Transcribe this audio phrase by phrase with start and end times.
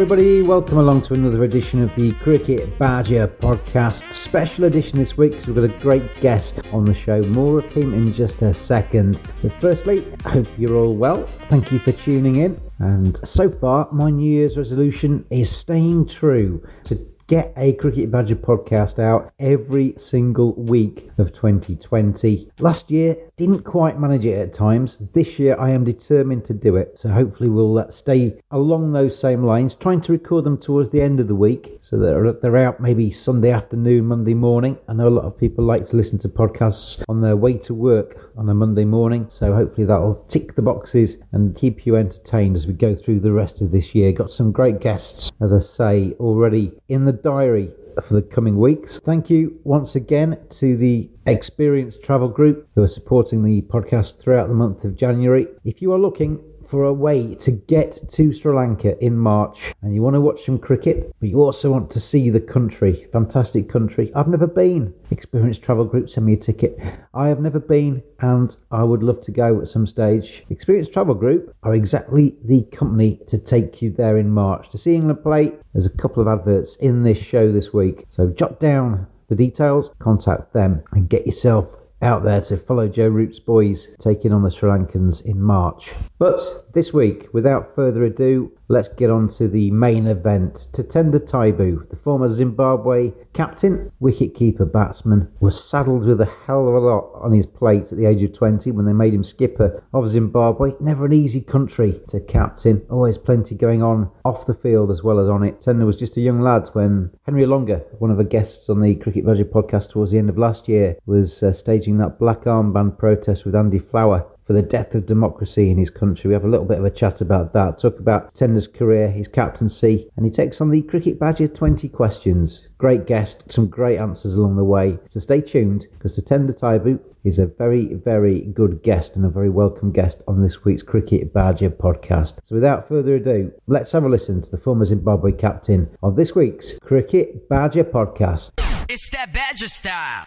[0.00, 0.42] Everybody.
[0.42, 4.00] Welcome along to another edition of the Cricket Badger podcast.
[4.12, 7.20] Special edition this week because we've got a great guest on the show.
[7.22, 9.18] More of him in just a second.
[9.42, 11.26] But firstly, I hope you're all well.
[11.48, 12.60] Thank you for tuning in.
[12.78, 16.94] And so far, my New Year's resolution is staying true to
[17.26, 22.52] get a Cricket Badger podcast out every single week of 2020.
[22.60, 24.98] Last year, didn't quite manage it at times.
[25.14, 26.98] This year, I am determined to do it.
[26.98, 31.00] So hopefully, we'll uh, stay along those same lines, trying to record them towards the
[31.00, 34.76] end of the week so that they're, they're out maybe Sunday afternoon, Monday morning.
[34.88, 37.74] I know a lot of people like to listen to podcasts on their way to
[37.74, 39.26] work on a Monday morning.
[39.28, 43.32] So hopefully, that'll tick the boxes and keep you entertained as we go through the
[43.32, 44.10] rest of this year.
[44.12, 47.70] Got some great guests, as I say, already in the diary
[48.06, 49.00] for the coming weeks.
[49.04, 54.48] Thank you once again to the Experience Travel Group who are supporting the podcast throughout
[54.48, 55.46] the month of January.
[55.64, 59.94] If you are looking for a way to get to Sri Lanka in March and
[59.94, 63.68] you want to watch some cricket, but you also want to see the country, fantastic
[63.68, 64.12] country.
[64.14, 64.92] I've never been.
[65.10, 66.78] Experience Travel Group send me a ticket.
[67.14, 70.44] I have never been and I would love to go at some stage.
[70.50, 74.70] Experience Travel Group are exactly the company to take you there in March.
[74.70, 78.06] To see England play, there's a couple of adverts in this show this week.
[78.10, 81.66] So jot down the details, contact them and get yourself
[82.02, 85.90] out there to follow Joe Root's boys taking on the Sri Lankans in March.
[86.18, 86.40] But
[86.78, 90.68] this week, without further ado, let's get on to the main event.
[90.72, 96.78] Tatenda Taibu, the former Zimbabwe captain, wicket-keeper batsman, was saddled with a hell of a
[96.78, 100.08] lot on his plate at the age of 20 when they made him skipper of
[100.08, 100.70] Zimbabwe.
[100.78, 105.18] Never an easy country to captain, always plenty going on off the field as well
[105.18, 105.60] as on it.
[105.60, 108.94] Tatenda was just a young lad when Henry Olonga, one of the guests on the
[108.94, 112.98] Cricket Badger podcast towards the end of last year, was uh, staging that black armband
[112.98, 116.26] protest with Andy Flower for the death of democracy in his country.
[116.26, 117.78] We have a little bit of a chat about that.
[117.78, 122.66] Talk about Tatenda's career, his captaincy, and he takes on the Cricket Badger 20 questions.
[122.78, 124.98] Great guest, some great answers along the way.
[125.10, 129.50] So stay tuned because Tender Taibu is a very, very good guest and a very
[129.50, 132.34] welcome guest on this week's Cricket Badger podcast.
[132.44, 136.34] So without further ado, let's have a listen to the former Zimbabwe captain of this
[136.34, 138.52] week's Cricket Badger podcast.
[138.88, 140.24] It's that Badger style.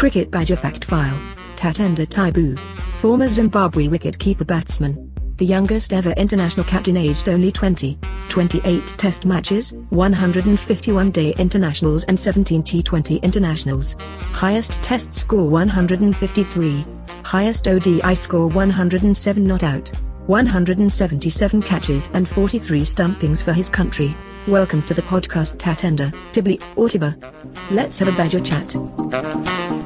[0.00, 1.20] Cricket Badger Fact File.
[1.56, 2.58] Tatenda Taibu.
[3.00, 5.12] Former Zimbabwe wicket-keeper batsman.
[5.36, 7.98] The youngest ever international captain aged only 20.
[8.30, 13.94] 28 test matches, 151 day internationals and 17 T20 internationals.
[14.32, 16.86] Highest test score 153.
[17.22, 19.92] Highest ODI score 107 not out.
[20.28, 24.14] 177 catches and 43 stumpings for his country.
[24.48, 27.14] Welcome to the podcast Tatenda, Tibli, or Tiba.
[27.70, 29.79] Let's have a badger chat.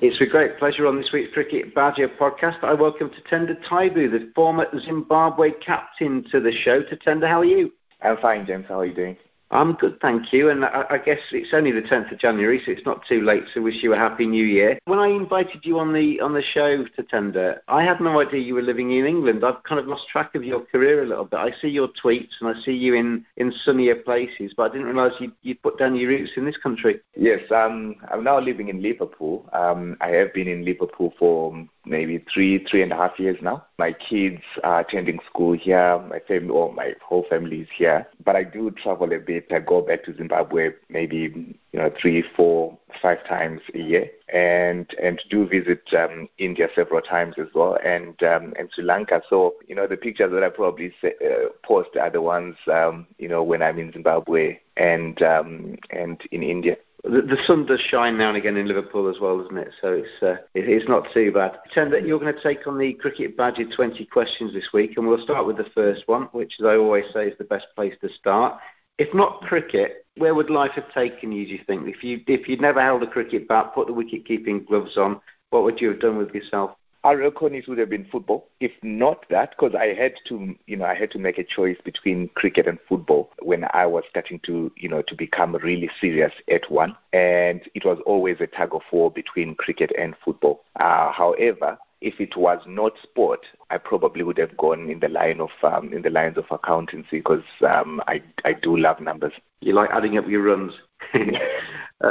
[0.00, 2.62] It's a great pleasure on this week's Cricket Badger podcast.
[2.62, 6.82] I welcome Tatenda Taibu, the former Zimbabwe captain, to the show.
[6.82, 7.72] Tatenda, how are you?
[8.00, 8.66] I'm fine, James.
[8.68, 9.16] How are you doing?
[9.50, 10.50] I'm good, thank you.
[10.50, 13.44] And I, I, guess it's only the 10th of January, so it's not too late
[13.54, 14.78] to wish you a happy new year.
[14.84, 18.54] When I invited you on the on the show Tatenda, I had no idea you
[18.54, 19.44] were living in England.
[19.44, 21.38] I've kind of lost track of your career a little bit.
[21.38, 24.88] I see your tweets and I see you in, in sunnier places, but I didn't
[24.88, 27.00] realise you you put down your roots in this country.
[27.16, 29.48] Yes, um, I'm now living in Liverpool.
[29.52, 33.64] Um, I have been in Liverpool for maybe three, three and a half years now.
[33.78, 35.98] My kids are attending school here.
[36.08, 38.06] My family, or my whole family is here.
[38.24, 39.46] But I do travel a bit.
[39.50, 44.92] I go back to Zimbabwe maybe you know three, four, five times a year, and
[45.02, 49.22] and do visit um, India several times as well, and um, and Sri Lanka.
[49.28, 53.06] So you know the pictures that I probably say, uh, post are the ones um,
[53.18, 56.76] you know when I'm in Zimbabwe and um, and in India.
[57.08, 59.72] The, the, sun does shine now and again in Liverpool as well, doesn't it?
[59.80, 61.56] So it's uh, it, it's not too bad.
[61.64, 65.06] Pretend that you're going to take on the Cricket Badger 20 questions this week, and
[65.06, 67.94] we'll start with the first one, which, as I always say, is the best place
[68.02, 68.60] to start.
[68.98, 71.46] If not cricket, where would life have taken you?
[71.46, 74.26] Do you think if you if you'd never held a cricket bat, put the wicket
[74.26, 76.72] keeping gloves on, what would you have done with yourself?
[77.08, 78.50] I reckon it would have been football.
[78.60, 81.78] If not that, because I had to, you know, I had to make a choice
[81.82, 86.34] between cricket and football when I was starting to, you know, to become really serious
[86.52, 90.64] at one, and it was always a tug of war between cricket and football.
[90.78, 93.40] Uh, however, if it was not sport,
[93.70, 97.20] I probably would have gone in the line of um, in the lines of accountancy
[97.20, 99.32] because um, I I do love numbers.
[99.62, 100.74] You like adding up your runs.
[101.14, 102.10] uh,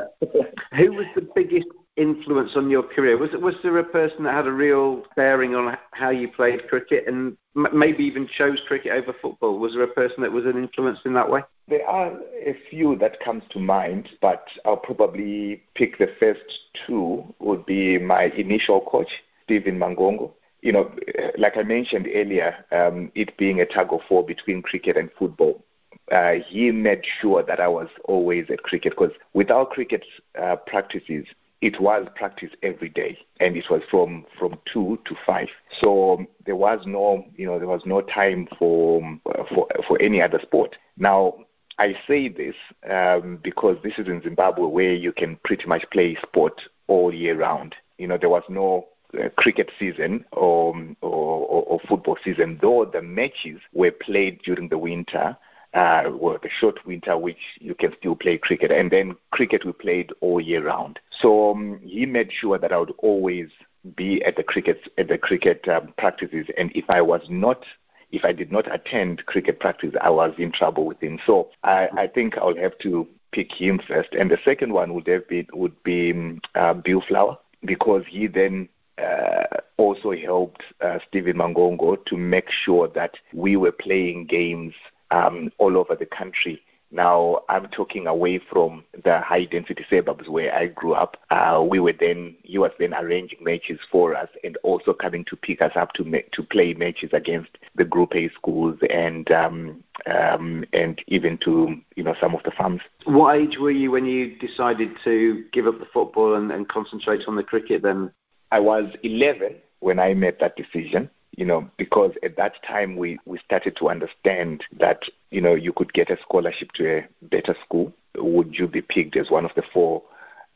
[0.75, 1.67] who was the biggest
[1.97, 3.17] influence on your career?
[3.17, 7.05] Was was there a person that had a real bearing on how you played cricket
[7.07, 9.59] and m- maybe even chose cricket over football?
[9.59, 11.41] Was there a person that was an influence in that way?
[11.67, 12.13] There are
[12.45, 17.23] a few that comes to mind, but I'll probably pick the first two.
[17.39, 19.09] Would be my initial coach,
[19.43, 20.31] Stephen Mangongo.
[20.61, 20.91] You know,
[21.38, 25.63] like I mentioned earlier, um, it being a tug of war between cricket and football.
[26.11, 30.05] Uh, he made sure that I was always at cricket because without cricket
[30.41, 31.25] uh, practices,
[31.62, 35.50] it was practice every day and it was from from two to five.
[35.81, 39.01] So there was no you know there was no time for
[39.50, 40.77] for for any other sport.
[40.98, 41.36] Now
[41.80, 42.56] i say this
[42.89, 47.38] um, because this is in zimbabwe where you can pretty much play sport all year
[47.38, 47.75] round.
[47.98, 48.88] You know there was no
[49.18, 54.77] uh, cricket season or, or, or football season though the matches were played during the
[54.77, 55.38] winter
[55.77, 59.71] uh, well, the short winter, which you can still play cricket, and then cricket we
[59.71, 61.00] played all year round.
[61.21, 63.50] So um, he made sure that I would always
[63.95, 67.63] be at the cricket at the cricket um, practices, and if I was not
[68.12, 71.19] if I did not attend cricket practice, I was in trouble with him.
[71.27, 75.07] So I, I think I'll have to pick him first, and the second one would
[75.07, 80.97] have been would be um, uh, Bill Flower because he then uh, also helped uh,
[81.07, 84.74] Stephen Mangongo to make sure that we were playing games
[85.12, 86.62] um, all over the country.
[86.89, 91.18] Now, I'm talking away from the high density suburbs where I grew up.
[91.30, 95.36] Uh, we were then, he was then arranging matches for us and also coming to
[95.36, 99.83] pick us up to ma- to play matches against the Group A schools and um,
[100.06, 102.81] um, and even to you know some of the farms.
[103.03, 107.27] What age were you when you decided to give up the football and, and concentrate
[107.27, 107.81] on the cricket?
[107.81, 108.12] Then
[108.51, 113.19] I was 11 when I made that decision you know, because at that time we,
[113.25, 117.55] we started to understand that, you know, you could get a scholarship to a better
[117.63, 117.93] school.
[118.15, 120.01] Would you be picked as one of the four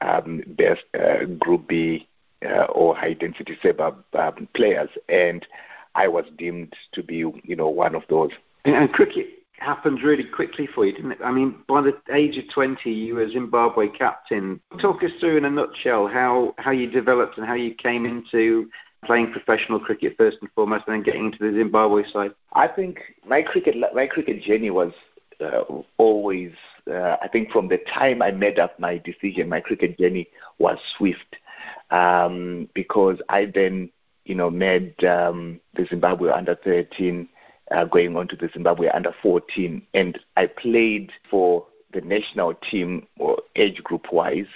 [0.02, 2.08] um, best uh, Group B
[2.44, 4.90] uh, or high density suburb um, players?
[5.10, 5.46] And
[5.94, 8.32] I was deemed to be, you know, one of those.
[8.66, 9.28] And, and cricket
[9.62, 11.20] happened really quickly for you, didn't it?
[11.24, 14.60] I mean, by the age of 20, you were Zimbabwe captain.
[14.80, 18.70] Talk us through in a nutshell how, how you developed and how you came into
[19.06, 22.32] playing professional cricket first and foremost, and then getting into the Zimbabwe side?
[22.54, 24.94] I think my cricket my cricket journey was
[25.40, 25.64] uh,
[25.98, 26.52] always.
[26.90, 30.28] Uh, I think from the time I made up my decision, my cricket journey
[30.60, 31.38] was swift
[31.90, 33.90] um, because I then
[34.26, 37.28] you know made um, the Zimbabwe under 13.
[37.70, 43.08] Uh, going on to the Zimbabwe under 14, and I played for the national team,
[43.18, 44.48] or age group wise,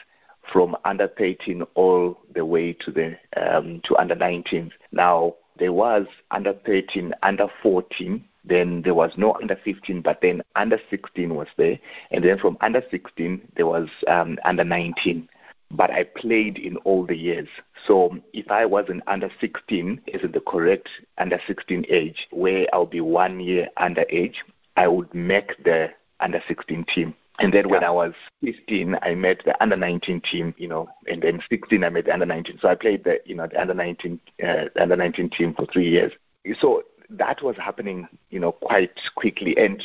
[0.51, 4.71] from under 13 all the way to the um, to under 19.
[4.91, 8.23] Now there was under 13, under 14.
[8.47, 11.79] Then there was no under 15, but then under 16 was there,
[12.11, 15.27] and then from under 16 there was um, under 19
[15.71, 17.47] but I played in all the years.
[17.87, 22.67] So if I was an under 16, is it the correct under 16 age, where
[22.73, 24.43] I'll be one year under age,
[24.77, 27.15] I would make the under 16 team.
[27.39, 28.13] And then when I was
[28.43, 32.13] 15, I met the under 19 team, you know, and then 16, I met the
[32.13, 32.59] under 19.
[32.61, 35.89] So I played the, you know, the under 19, uh, under 19 team for three
[35.89, 36.13] years.
[36.59, 39.57] So that was happening, you know, quite quickly.
[39.57, 39.83] And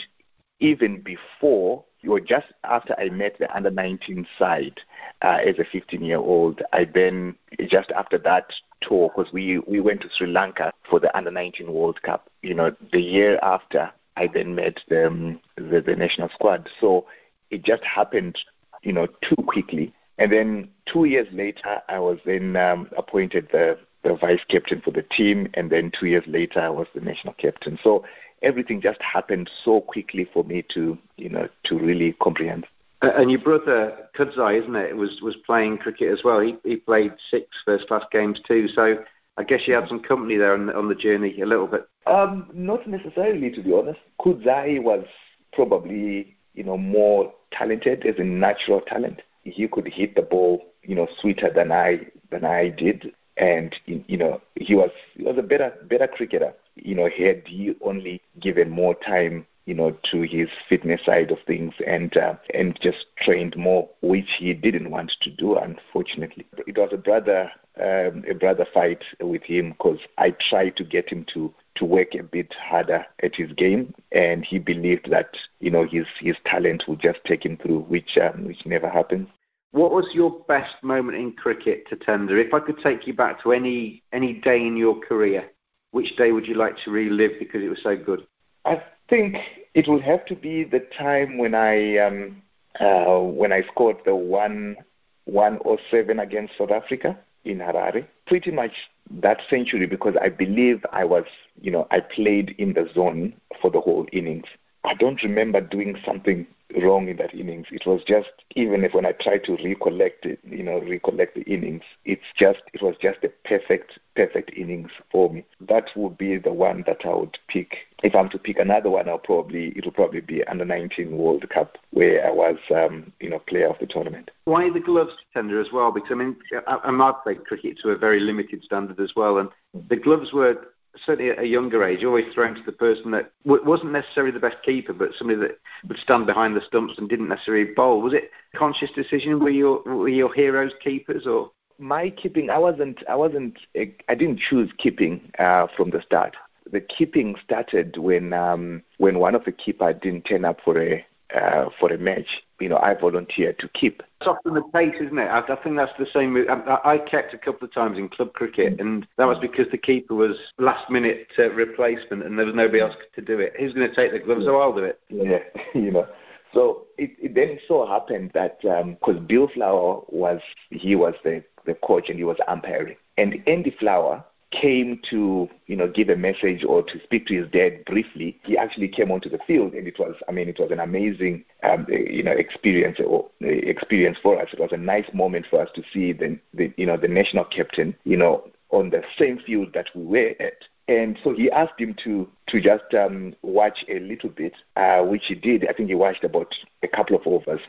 [0.60, 4.80] even before, or just after I met the under 19 side
[5.22, 7.34] uh, as a 15 year old, I then,
[7.68, 11.72] just after that tour, because we, we went to Sri Lanka for the under 19
[11.72, 16.28] World Cup, you know, the year after, I then met the, um, the, the national
[16.30, 16.68] squad.
[16.80, 17.06] So
[17.50, 18.38] it just happened,
[18.82, 19.92] you know, too quickly.
[20.18, 24.90] And then two years later, I was then um, appointed the, the vice captain for
[24.90, 25.48] the team.
[25.54, 27.78] And then two years later, I was the national captain.
[27.82, 28.04] So
[28.42, 32.66] everything just happened so quickly for me to, you know, to really comprehend.
[33.02, 36.40] And your brother Kudzai, isn't it, was was playing cricket as well.
[36.40, 38.68] He he played six first class games too.
[38.68, 38.98] So
[39.38, 41.88] I guess you had some company there on the, on the journey a little bit.
[42.06, 44.00] Um, not necessarily, to be honest.
[44.20, 45.06] Kudzai was
[45.54, 49.22] probably you know more talented as a natural talent.
[49.42, 54.16] He could hit the ball you know sweeter than I than I did, and you
[54.16, 56.54] know he was he was a better better cricketer.
[56.76, 61.38] You know, had he only given more time you know, to his fitness side of
[61.46, 66.44] things and uh, and just trained more, which he didn't want to do, unfortunately.
[66.66, 71.08] It was a brother um, a brother fight with him because I tried to get
[71.08, 75.70] him to to work a bit harder at his game, and he believed that you
[75.70, 79.26] know his his talent would just take him through, which um, which never happened.
[79.72, 82.32] What was your best moment in cricket Tatenda?
[82.44, 85.50] If I could take you back to any any day in your career,
[85.90, 88.26] which day would you like to relive because it was so good?
[88.64, 89.36] I think
[89.74, 92.42] it would have to be the time when I um,
[92.78, 94.76] uh, when I scored the one
[95.24, 98.06] one or seven against South Africa in Harare.
[98.30, 98.72] Pretty much
[99.10, 101.24] that century because I believe I was,
[101.60, 104.46] you know, I played in the zone for the whole innings.
[104.84, 106.46] I don't remember doing something
[106.82, 107.66] wrong in that innings.
[107.70, 111.42] It was just even if when I try to recollect it, you know, recollect the
[111.42, 115.44] innings, it's just it was just a perfect perfect innings for me.
[115.60, 117.76] That would be the one that I would pick.
[118.02, 121.48] If I'm to pick another one, I'll probably it will probably be under 19 World
[121.50, 124.30] Cup where I was, um, you know, player of the tournament.
[124.44, 125.92] Why the gloves Tatenda as well?
[125.92, 126.36] Because I mean,
[126.66, 129.48] I, I played cricket to a very limited standard as well, and
[129.88, 130.56] the gloves were
[131.04, 134.40] certainly at a younger age, always thrown to the person that w- wasn't necessarily the
[134.40, 138.00] best keeper, but somebody that would stand behind the stumps and didn't necessarily bowl.
[138.00, 139.40] Was it a conscious decision?
[139.40, 141.50] Were your were your heroes keepers or?
[141.78, 146.36] My keeping, I wasn't, I wasn't, I didn't choose keeping uh, from the start.
[146.70, 151.06] The keeping started when um, when one of the keeper didn't turn up for a
[151.34, 154.02] uh, for a match, you know, I volunteered to keep.
[154.20, 155.26] It's often the case, isn't it?
[155.26, 156.36] I, I think that's the same.
[156.48, 159.78] I, I, kept a couple of times in club cricket, and that was because the
[159.78, 163.54] keeper was last minute uh, replacement, and there was nobody else to do it.
[163.58, 164.44] Who's going to take the gloves?
[164.44, 165.00] So I'll do it.
[165.08, 165.38] Yeah,
[165.74, 166.06] you know.
[166.52, 171.44] So it, it then so happened that because um, Bill Flower was he was the
[171.66, 176.16] the coach and he was umpiring, and Andy Flower came to you know give a
[176.16, 179.86] message or to speak to his dad briefly he actually came onto the field and
[179.86, 184.18] it was i mean it was an amazing um, you know experience or uh, experience
[184.20, 186.96] for us it was a nice moment for us to see the, the you know
[186.96, 191.32] the national captain you know on the same field that we were at and so
[191.32, 195.68] he asked him to to just um, watch a little bit, uh, which he did.
[195.68, 196.52] I think he watched about
[196.82, 197.60] a couple of overs.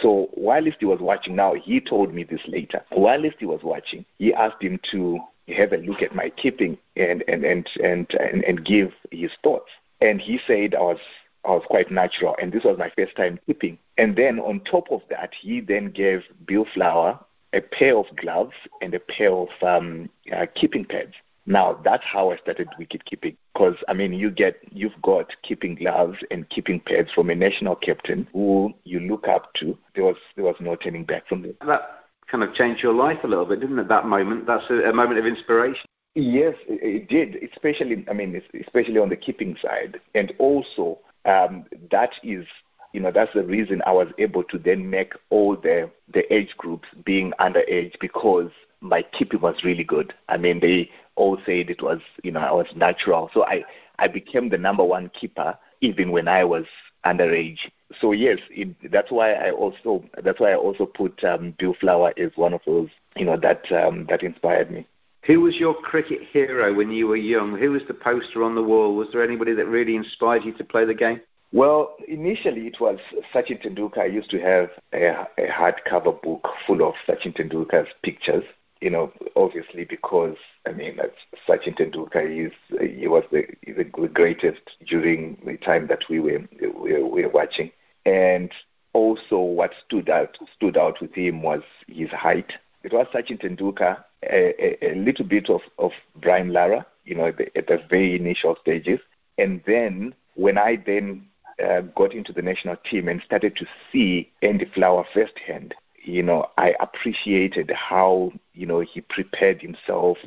[0.00, 2.82] So whilst he was watching, now he told me this later.
[2.90, 7.22] Whilst he was watching, he asked him to have a look at my keeping and
[7.28, 9.70] and and and and, and give his thoughts.
[10.00, 10.98] And he said I was
[11.44, 13.78] I was quite natural, and this was my first time keeping.
[13.96, 17.18] And then on top of that, he then gave Bill Flower
[17.52, 21.14] a pair of gloves and a pair of um, uh, keeping pads.
[21.46, 23.36] Now that's how I started wicket keeping.
[23.52, 27.76] Because I mean, you get you've got keeping gloves and keeping pads from a national
[27.76, 29.76] captain who you look up to.
[29.94, 31.42] There was there was no turning back from.
[31.66, 31.99] That
[32.30, 33.88] kind of changed your life a little bit, didn't it?
[33.88, 35.84] That moment, that's a, a moment of inspiration.
[36.14, 37.36] Yes, it, did.
[37.52, 42.46] Especially, I mean, especially on the keeping side, and also um, that is,
[42.92, 46.54] you know, that's the reason I was able to then make all the the age
[46.56, 50.14] groups being underage because my keeping was really good.
[50.28, 53.30] I mean, they all said it was, you know, I was natural.
[53.32, 53.64] So I
[54.00, 56.66] I became the number one keeper even when I was
[57.04, 57.58] underage.
[58.00, 62.12] So yes, it, that's why I also that's why I also put um, Bill Flower
[62.16, 64.86] as one of those you know that um, that inspired me.
[65.26, 67.58] Who was your cricket hero when you were young?
[67.58, 68.96] Who was the poster on the wall?
[68.96, 71.20] Was there anybody that really inspired you to play the game?
[71.52, 72.98] Well, initially it was
[73.34, 74.02] Sachin Tendulkar.
[74.02, 78.44] I used to have a, a hardcover book full of Sachin Tendulkar's pictures.
[78.80, 80.98] You know, obviously because I mean,
[81.46, 82.52] Sachin Tendulkar is
[82.98, 87.28] he was the, the greatest during the time that we were we were, we were
[87.28, 87.70] watching.
[88.06, 88.50] And
[88.92, 92.52] also what stood out stood out with him was his height.
[92.82, 97.26] It was Sachin Tendulkar, a, a, a little bit of, of Brian Lara, you know,
[97.26, 99.00] at the, at the very initial stages.
[99.36, 101.26] And then when I then
[101.62, 106.46] uh, got into the national team and started to see Andy Flower firsthand, you know,
[106.56, 110.18] I appreciated how, you know, he prepared himself,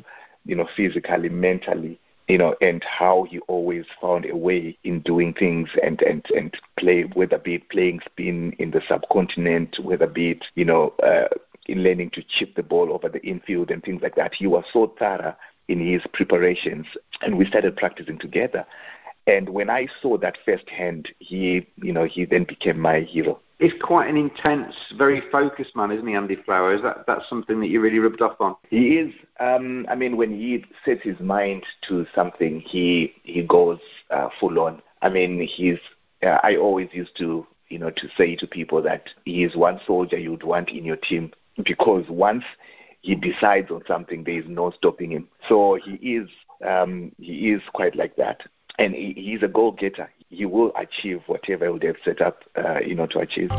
[0.44, 5.34] you know, physically, mentally, you know, and how he always found a way in doing
[5.34, 10.30] things and, and, and play, whether be it playing spin in the subcontinent, whether be
[10.30, 11.28] it, you know, uh,
[11.66, 14.34] in learning to chip the ball over the infield and things like that.
[14.34, 15.36] He was so thorough
[15.68, 16.86] in his preparations,
[17.22, 18.66] and we started practicing together.
[19.26, 23.40] And when I saw that firsthand, he, you know, he then became my hero.
[23.58, 26.74] He's quite an intense, very focused man, isn't he, Andy Flower?
[26.74, 28.56] Is that that's something that you really rubbed off on?
[28.68, 29.14] He is.
[29.38, 33.78] Um, I mean, when he sets his mind to something, he he goes
[34.10, 34.82] uh, full on.
[35.02, 35.78] I mean, he's.
[36.22, 39.80] Uh, I always used to, you know, to say to people that he is one
[39.86, 41.32] soldier you'd want in your team
[41.64, 42.44] because once
[43.02, 45.28] he decides on something, there is no stopping him.
[45.48, 46.28] So he is
[46.66, 48.42] um, he is quite like that,
[48.78, 50.10] and he, he's a goal getter.
[50.34, 53.50] He will achieve whatever he would have set up, uh, you know, to achieve.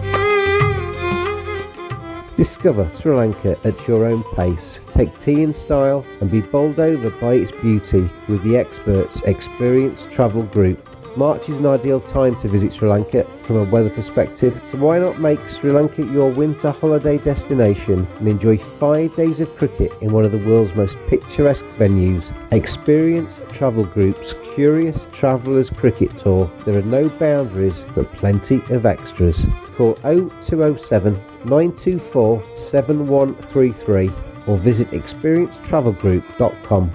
[2.36, 4.80] Discover Sri Lanka at your own pace.
[4.94, 10.06] Take tea in style and be bowled over by its beauty with the experts Experience
[10.12, 10.86] Travel Group.
[11.16, 15.00] March is an ideal time to visit Sri Lanka from a weather perspective, so why
[15.00, 20.12] not make Sri Lanka your winter holiday destination and enjoy five days of cricket in
[20.12, 22.34] one of the world's most picturesque venues?
[22.52, 26.50] Experience Travel Group's Curious Travellers Cricket Tour.
[26.64, 29.42] There are no boundaries but plenty of extras.
[29.76, 34.10] Call 0207 924 7133
[34.48, 36.92] or visit experiencetravelgroup.com.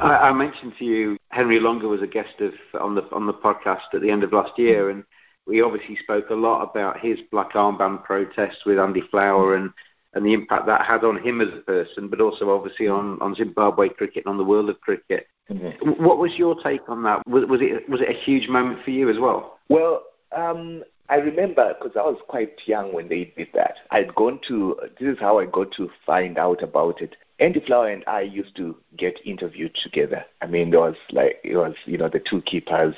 [0.00, 3.34] I, I mentioned to you Henry Olonga was a guest of on the on the
[3.34, 5.04] podcast at the end of last year, and
[5.46, 9.70] we obviously spoke a lot about his black armband protest with Andy Flower and
[10.14, 13.34] and the impact that had on him as a person, but also obviously on, on
[13.34, 15.26] Zimbabwe cricket and on the world of cricket.
[15.50, 16.02] Mm-hmm.
[16.02, 17.26] What was your take on that?
[17.26, 19.58] Was, was, it was it a huge moment for you as well?
[19.68, 20.02] Well,
[20.36, 23.76] um, I remember because I was quite young when they did that.
[23.90, 27.16] I'd gone to this is how I got to find out about it.
[27.40, 30.24] Andy Flower and I used to get interviewed together.
[30.40, 32.94] I mean, there was like it was you know the two keepers,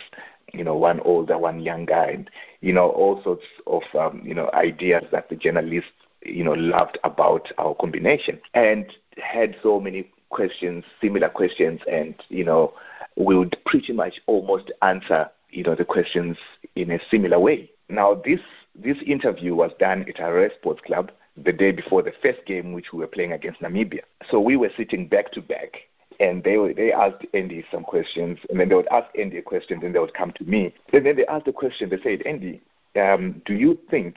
[0.53, 2.29] you know one older, one younger, and
[2.61, 5.91] you know all sorts of um, you know ideas that the journalists
[6.25, 8.87] you know loved about our combination and
[9.19, 12.73] had so many questions, similar questions, and you know
[13.17, 16.37] we would pretty much almost answer you know the questions
[16.77, 17.71] in a similar way.
[17.89, 18.41] Now this
[18.75, 22.93] this interview was done at our sports club the day before the first game, which
[22.93, 24.03] we were playing against Namibia.
[24.31, 25.77] So we were sitting back to back,
[26.21, 29.81] and they they asked Andy some questions, and then they would ask Andy a question,
[29.81, 30.75] then they would come to me.
[30.93, 31.91] And then they asked the question.
[31.91, 32.61] They said, Andy,
[32.97, 34.17] um, do you think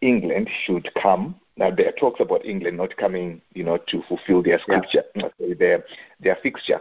[0.00, 1.36] England should come?
[1.56, 5.54] Now there are talks about England not coming, you know, to fulfill their scripture, yeah.
[5.58, 5.84] their
[6.20, 6.80] their fixture.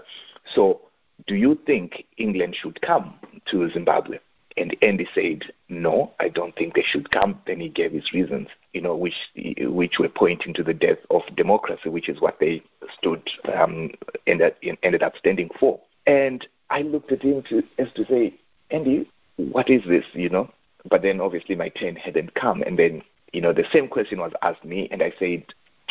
[0.53, 0.81] So,
[1.25, 3.15] do you think England should come
[3.47, 4.19] to Zimbabwe?
[4.55, 8.49] And Andy said, "No, I don't think they should come." Then he gave his reasons,
[8.73, 9.15] you know, which
[9.59, 12.61] which were pointing to the death of democracy, which is what they
[12.97, 13.21] stood
[13.53, 13.91] um,
[14.25, 15.79] ended ended up standing for.
[16.05, 18.33] And I looked at him to, as to say,
[18.71, 20.49] Andy, what is this, you know?
[20.89, 23.01] But then obviously my turn hadn't come, and then
[23.33, 25.43] you know the same question was asked me, and I said,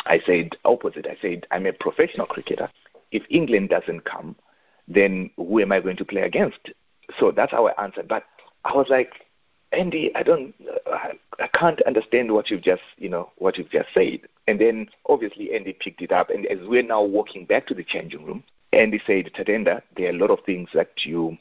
[0.05, 1.07] I said opposite.
[1.07, 2.69] I said I'm a professional cricketer.
[3.11, 4.35] If England doesn't come,
[4.87, 6.71] then who am I going to play against?
[7.19, 8.07] So that's how I answered.
[8.07, 8.23] But
[8.65, 9.13] I was like,
[9.71, 10.53] Andy, I don't,
[10.87, 14.21] I, can't understand what you've just, you know, what you've just said.
[14.47, 17.83] And then obviously Andy picked it up, and as we're now walking back to the
[17.83, 21.37] changing room, Andy said, Tatenda, there are a lot of things that you,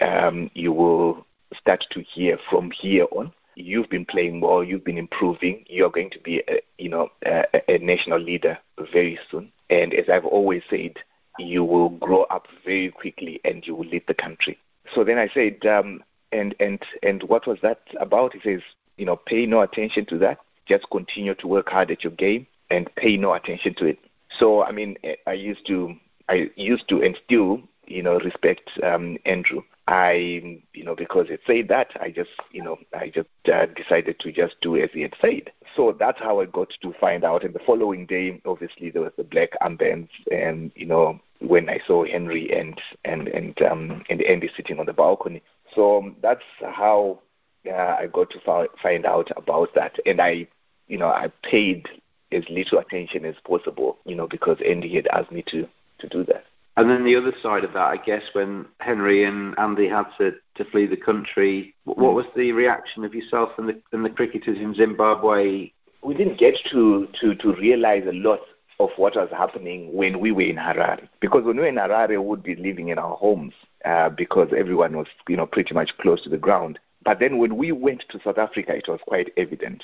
[0.00, 3.32] um, you will start to hear from here on.
[3.54, 4.62] You've been playing well.
[4.62, 5.64] You've been improving.
[5.68, 8.58] You're going to be, a, you know, a, a national leader
[8.92, 9.52] very soon.
[9.68, 10.94] And as I've always said,
[11.38, 14.58] you will grow up very quickly and you will lead the country.
[14.94, 18.34] So then I said, um, and and and what was that about?
[18.34, 18.62] He says,
[18.96, 20.38] you know, pay no attention to that.
[20.66, 23.98] Just continue to work hard at your game and pay no attention to it.
[24.38, 25.94] So I mean, I used to,
[26.28, 29.62] I used to, and still, you know, respect um, Andrew.
[29.88, 34.20] I, you know, because it said that, I just, you know, I just uh, decided
[34.20, 35.50] to just do as he had said.
[35.74, 37.42] So that's how I got to find out.
[37.42, 41.80] And the following day, obviously, there was the black armbands, and you know, when I
[41.86, 45.42] saw Henry and and and um, and Andy sitting on the balcony,
[45.74, 47.20] so that's how
[47.66, 50.48] uh, I got to find out about that, and I,
[50.88, 51.88] you know, I paid
[52.30, 55.66] as little attention as possible, you know, because Andy had asked me to
[56.00, 56.44] to do that.
[56.78, 60.34] And then the other side of that, I guess, when Henry and Andy had to,
[60.54, 64.58] to flee the country, what was the reaction of yourself and the, and the cricketers
[64.58, 65.72] in Zimbabwe?
[66.04, 68.38] We didn't get to, to, to realize a lot
[68.78, 71.08] of what was happening when we were in Harare.
[71.20, 74.48] Because when we were in Harare, we would be living in our homes uh, because
[74.56, 76.78] everyone was, you know, pretty much close to the ground.
[77.04, 79.82] But then when we went to South Africa, it was quite evident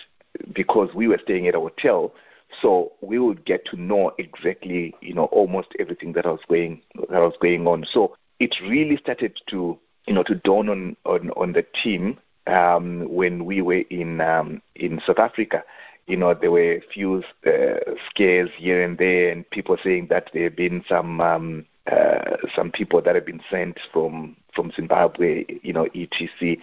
[0.53, 2.13] because we were staying at a hotel.
[2.61, 7.21] So we would get to know exactly, you know, almost everything that was going that
[7.21, 7.85] was going on.
[7.85, 13.07] So it really started to, you know, to dawn on on, on the team um,
[13.09, 15.64] when we were in um, in South Africa
[16.07, 20.31] you know, there were a few uh, scares here and there, and people saying that
[20.33, 25.44] there have been some um, uh, some people that have been sent from from Zimbabwe,
[25.62, 26.57] you know, etc.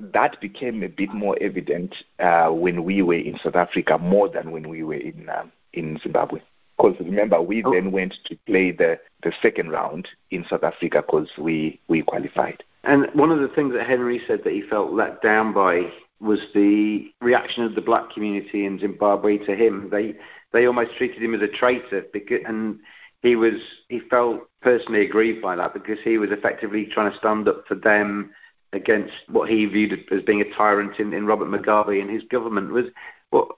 [0.00, 4.50] That became a bit more evident uh, when we were in South Africa more than
[4.50, 6.40] when we were in um, in Zimbabwe.
[6.76, 7.72] Because remember, we oh.
[7.72, 12.62] then went to play the, the second round in South Africa because we, we qualified.
[12.84, 16.40] And one of the things that Henry said that he felt let down by was
[16.54, 19.88] the reaction of the black community in Zimbabwe to him.
[19.90, 20.16] They
[20.52, 22.78] they almost treated him as a traitor, because, and
[23.22, 23.54] he was
[23.88, 27.74] he felt personally aggrieved by that because he was effectively trying to stand up for
[27.74, 28.30] them
[28.72, 32.72] against what he viewed as being a tyrant in, in Robert Mugabe and his government.
[32.72, 32.86] Was
[33.30, 33.48] what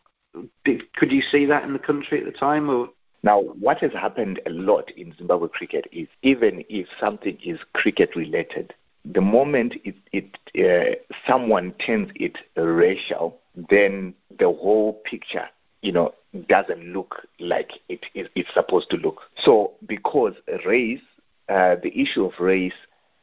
[0.65, 2.89] did, could you see that in the country at the time, or
[3.23, 8.15] now, what has happened a lot in Zimbabwe cricket is even if something is cricket
[8.15, 10.95] related, the moment it, it uh,
[11.27, 13.39] someone turns it racial,
[13.71, 15.49] then the whole picture,
[15.83, 16.15] you know,
[16.49, 19.23] doesn't look like it is it's supposed to look.
[19.37, 20.35] So, because
[20.67, 21.01] race,
[21.49, 22.75] uh, the issue of race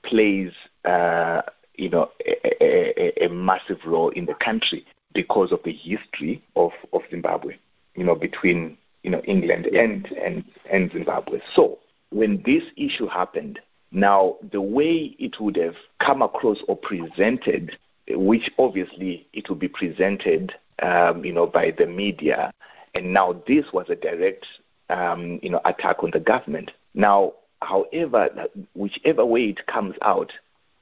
[0.04, 0.52] plays,
[0.86, 1.42] uh,
[1.76, 6.72] you know, a, a, a massive role in the country because of the history of,
[6.94, 7.58] of Zimbabwe,
[7.96, 11.40] you know, between you know England and and and Zimbabwe.
[11.54, 13.60] So when this issue happened,
[13.96, 17.78] now, the way it would have come across or presented,
[18.10, 22.54] which obviously it would be presented, um, you know, by the media,
[22.94, 24.46] and now this was a direct,
[24.90, 26.72] um, you know, attack on the government.
[26.94, 28.30] Now, however,
[28.74, 30.32] whichever way it comes out,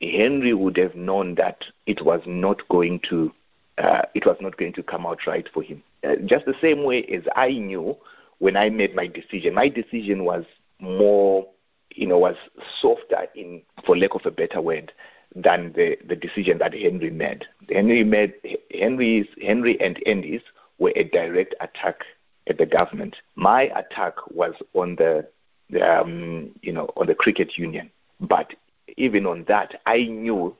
[0.02, 3.32] Henry would have known that it was not going to,
[3.78, 5.82] uh, it was not going to come out right for him.
[6.04, 7.96] Uh, just the same way as I knew
[8.40, 9.54] when I made my decision.
[9.54, 10.44] My decision was
[10.80, 11.48] more
[11.96, 12.36] you know, was
[12.82, 14.92] softer in, for lack of a better word,
[15.36, 17.46] than the, the decision that Henry made.
[17.70, 18.34] Henry made
[18.72, 20.42] Henry's Henry and Andy's
[20.78, 22.04] were a direct attack
[22.48, 23.18] at the government.
[23.36, 25.28] My attack was on the,
[25.70, 27.90] the um, you know on the cricket union.
[28.20, 28.54] But
[28.98, 30.56] even on that, I knew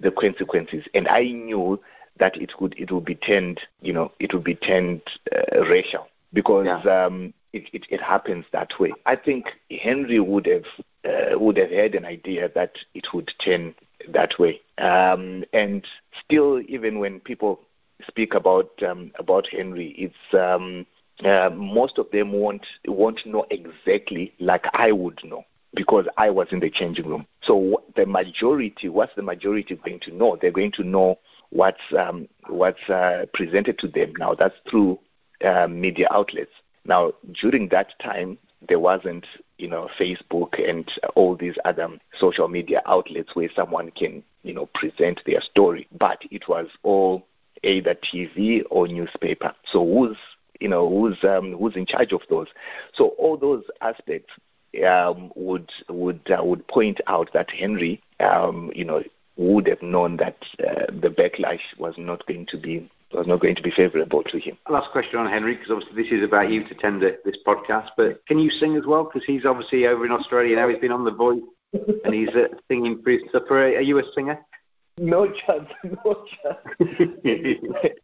[0.00, 1.80] the consequences, and I knew
[2.18, 5.02] that it would it would be turned you know it would be turned
[5.34, 7.04] uh, racial because yeah.
[7.06, 8.92] um, it, it, it happens that way.
[9.06, 10.64] I think Henry would have
[11.04, 13.74] uh, would have had an idea that it would turn
[14.08, 14.60] that way.
[14.78, 15.86] Um, and
[16.24, 17.60] still, even when people
[18.06, 20.86] speak about um, about Henry, it's um,
[21.24, 26.48] uh, most of them won't won't know exactly like I would know because I was
[26.50, 27.26] in the changing room.
[27.42, 30.36] So the majority, what's the majority going to know?
[30.40, 31.18] They're going to know
[31.50, 34.34] what's um, what's uh, presented to them now.
[34.34, 34.98] That's through
[35.44, 36.52] uh, media outlets.
[36.84, 39.26] Now, during that time, there wasn't,
[39.64, 44.66] you know, Facebook and all these other social media outlets where someone can, you know,
[44.74, 45.88] present their story.
[45.98, 47.26] But it was all
[47.62, 49.54] either TV or newspaper.
[49.64, 50.18] So who's,
[50.60, 52.48] you know, who's um, who's in charge of those?
[52.92, 54.34] So all those aspects
[54.86, 59.02] um, would would uh, would point out that Henry, um, you know,
[59.38, 63.54] would have known that uh, the backlash was not going to be was not going
[63.56, 64.56] to be favourable to him.
[64.68, 67.90] Last question on Henry, because obviously this is about you Tatenda this podcast.
[67.96, 69.04] But can you sing as well?
[69.04, 70.68] Because he's obviously over in Australia now.
[70.68, 71.42] He's been on The Voice
[72.04, 73.66] and he's uh, singing for his supper.
[73.66, 74.38] Are you a singer?
[74.98, 75.68] No chance,
[76.04, 77.98] no chance.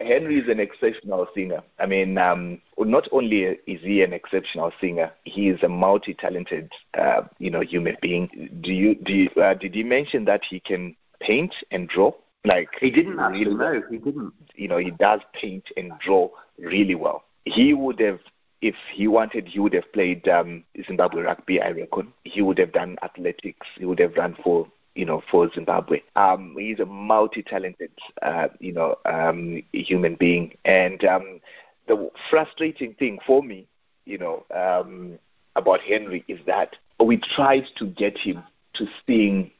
[0.00, 1.62] Henry is an exceptional singer.
[1.78, 7.22] I mean, um, not only is he an exceptional singer, he is a multi-talented, uh,
[7.38, 8.50] you know, human being.
[8.60, 12.12] Do you, do you, uh, did he mention that he can paint and draw?
[12.44, 13.16] Like he didn't.
[13.16, 14.32] Really no, he didn't.
[14.54, 16.28] You know, he does paint and draw
[16.58, 17.24] really well.
[17.44, 18.20] He would have,
[18.60, 21.60] if he wanted, he would have played um, Zimbabwe rugby.
[21.60, 23.66] I reckon he would have done athletics.
[23.76, 26.02] He would have run for you know, for Zimbabwe.
[26.16, 27.90] Um, he's a multi-talented,
[28.22, 30.56] uh, you know, um, human being.
[30.64, 31.40] And um,
[31.88, 33.66] the frustrating thing for me,
[34.04, 35.18] you know, um,
[35.56, 38.42] about Henry is that we tried to get him
[38.74, 39.50] to sing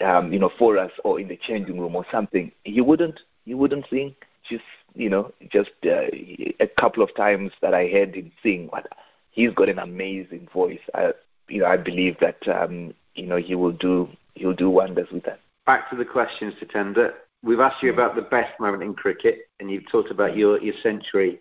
[0.00, 3.54] um, you know, for us or in the changing room or something, he wouldn't he
[3.54, 4.14] wouldn't sing.
[4.48, 6.06] Just you know, just uh,
[6.60, 8.88] a couple of times that I heard him sing, but
[9.30, 10.80] he's got an amazing voice.
[10.94, 11.12] I,
[11.48, 15.24] you know, I believe that um, you know he will do he'll do wonders with
[15.24, 15.40] that.
[15.66, 17.12] Back to the questions, Tatenda.
[17.42, 20.74] We've asked you about the best moment in cricket, and you've talked about your, your
[20.82, 21.40] century.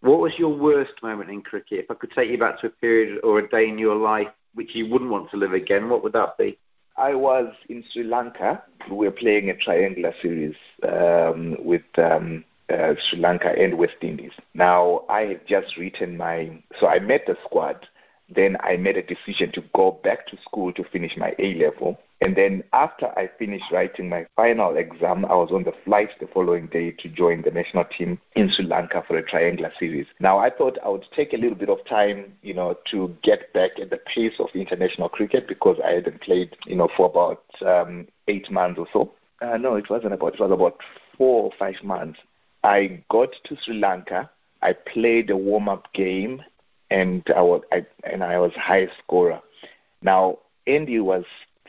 [0.00, 1.80] What was your worst moment in cricket?
[1.80, 4.28] If I could take you back to a period or a day in your life
[4.54, 6.58] which you wouldn't want to live again, what would that be?
[7.00, 8.62] I was in Sri Lanka.
[8.90, 14.32] We were playing a triangular series um, with um, uh, Sri Lanka and West Indies.
[14.52, 17.88] Now, I had just written my, so I met the squad.
[18.34, 21.98] Then I made a decision to go back to school to finish my A level.
[22.22, 26.26] And then after I finished writing my final exam, I was on the flight the
[26.26, 30.06] following day to join the national team in Sri Lanka for a triangular series.
[30.20, 33.52] Now I thought I would take a little bit of time, you know, to get
[33.54, 37.42] back at the pace of international cricket because I hadn't played, you know, for about
[37.66, 39.12] um, eight months or so.
[39.40, 40.34] Uh, no, it wasn't about.
[40.34, 40.78] It was about
[41.16, 42.18] four or five months.
[42.62, 44.28] I got to Sri Lanka.
[44.60, 46.42] I played a warm-up game,
[46.90, 49.40] and I was I, and I was high scorer.
[50.02, 51.24] Now Andy was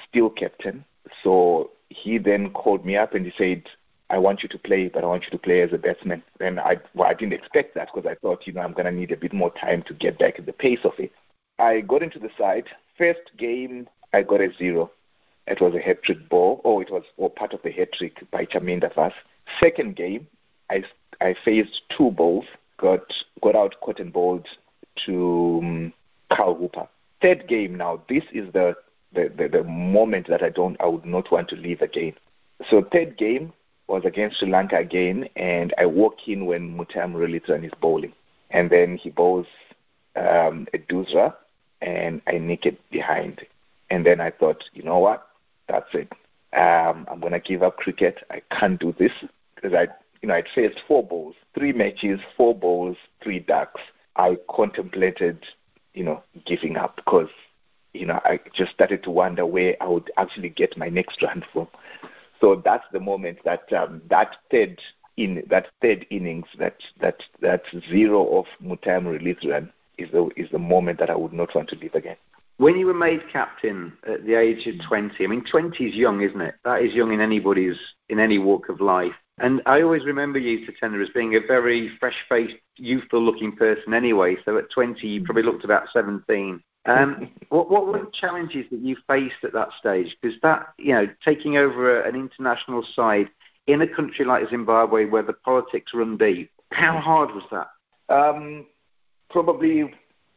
[0.07, 0.85] still captain.
[1.23, 3.63] So he then called me up and he said,
[4.09, 6.21] I want you to play, but I want you to play as a batsman.
[6.39, 9.11] And I, well, I didn't expect that because I thought, you know, I'm to need
[9.11, 11.11] a bit more time to get back at the pace of it.
[11.59, 12.65] I got into the side.
[12.97, 14.91] First game, I got a zero.
[15.47, 16.61] It was a hat trick ball.
[16.65, 19.13] Oh, it was or part of the hat trick by Chaminda Vaas.
[19.59, 20.27] Second game,
[20.69, 20.83] I,
[21.19, 22.45] I faced two balls,
[22.77, 23.01] got
[23.41, 24.47] got out caught and bowled
[25.05, 25.93] to um,
[26.31, 26.87] Carl Hooper.
[27.21, 28.75] Third game now, this is the
[29.13, 32.13] the, the, the moment that I don't I would not want to leave again.
[32.69, 33.53] So third game
[33.87, 38.13] was against Sri Lanka again, and I walk in when Muttiah Muralitharan is bowling,
[38.49, 39.47] and then he bowls
[40.15, 41.35] um, a doosra,
[41.81, 43.45] and I nick it behind,
[43.89, 45.27] and then I thought, you know what,
[45.67, 46.11] that's it.
[46.53, 48.23] Um, I'm gonna give up cricket.
[48.29, 49.11] I can't do this
[49.55, 49.87] because I,
[50.21, 53.81] you know, I'd faced four bowls, three matches, four bowls, three ducks.
[54.15, 55.45] I contemplated,
[55.93, 57.29] you know, giving up because
[57.93, 61.43] you know, I just started to wonder where I would actually get my next run
[61.51, 61.67] from.
[62.39, 64.81] So that's the moment that um, that third
[65.17, 70.59] in that third innings, that that that zero of Muttiah Muralitharan is the is the
[70.59, 72.17] moment that I would not want to live again.
[72.57, 76.21] When you were made captain at the age of 20, I mean, 20 is young,
[76.21, 76.55] isn't it?
[76.63, 79.15] That is young in anybody's in any walk of life.
[79.41, 84.37] And I always remember you, Tatenda, as being a very fresh-faced, youthful-looking person anyway.
[84.45, 86.61] So at 20, you probably looked about 17.
[86.85, 90.15] Um, what, what were the challenges that you faced at that stage?
[90.21, 93.29] Because that, you know, taking over an international side
[93.65, 97.69] in a country like Zimbabwe where the politics run deep, how hard was that?
[98.13, 98.67] Um,
[99.31, 99.91] probably,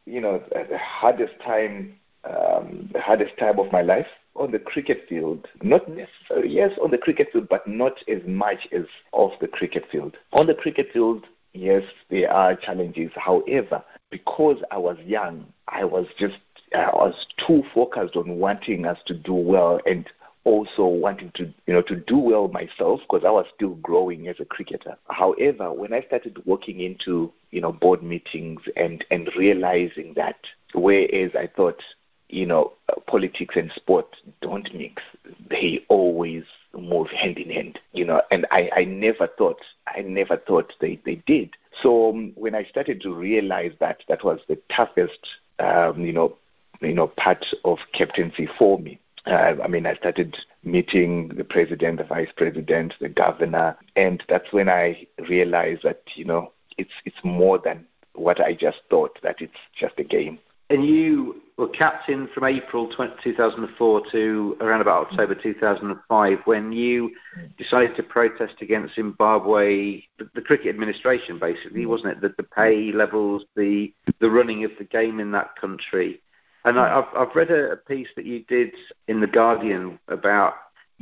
[0.05, 5.05] you know, the hardest time, um, the hardest time of my life on the cricket
[5.07, 5.47] field.
[5.61, 5.97] Not hmm.
[5.97, 10.17] necessarily, yes, on the cricket field, but not as much as off the cricket field.
[10.33, 13.11] On the cricket field, yes, there are challenges.
[13.15, 16.37] However, because I was young, I was just
[16.73, 20.05] I was too focused on wanting us to do well and
[20.43, 24.39] also wanting to you know to do well myself because I was still growing as
[24.39, 24.95] a cricketer.
[25.09, 30.37] However, when I started walking into you know board meetings and and realizing that
[30.73, 31.81] whereas I thought
[32.29, 32.73] you know
[33.07, 35.01] politics and sport don't mix,
[35.49, 37.79] they always move hand in hand.
[37.93, 41.51] You know, and I I never thought I never thought they they did.
[41.81, 45.19] So um, when I started to realize that that was the toughest
[45.59, 46.37] um, you know
[46.81, 51.97] you know part of captaincy for me uh, I mean, I started meeting the president,
[51.97, 57.17] the vice president, the governor, and that's when I realized that you know it's it's
[57.23, 59.19] more than what I just thought.
[59.23, 60.37] That it's just a game.
[60.69, 67.11] And you were captain from April 20, 2004 to around about October 2005 when you
[67.57, 72.21] decided to protest against Zimbabwe, the, the cricket administration, basically, wasn't it?
[72.21, 76.21] The, the pay levels, the the running of the game in that country.
[76.65, 78.71] And I, have I've read a, a piece that you did
[79.07, 80.55] in the Guardian about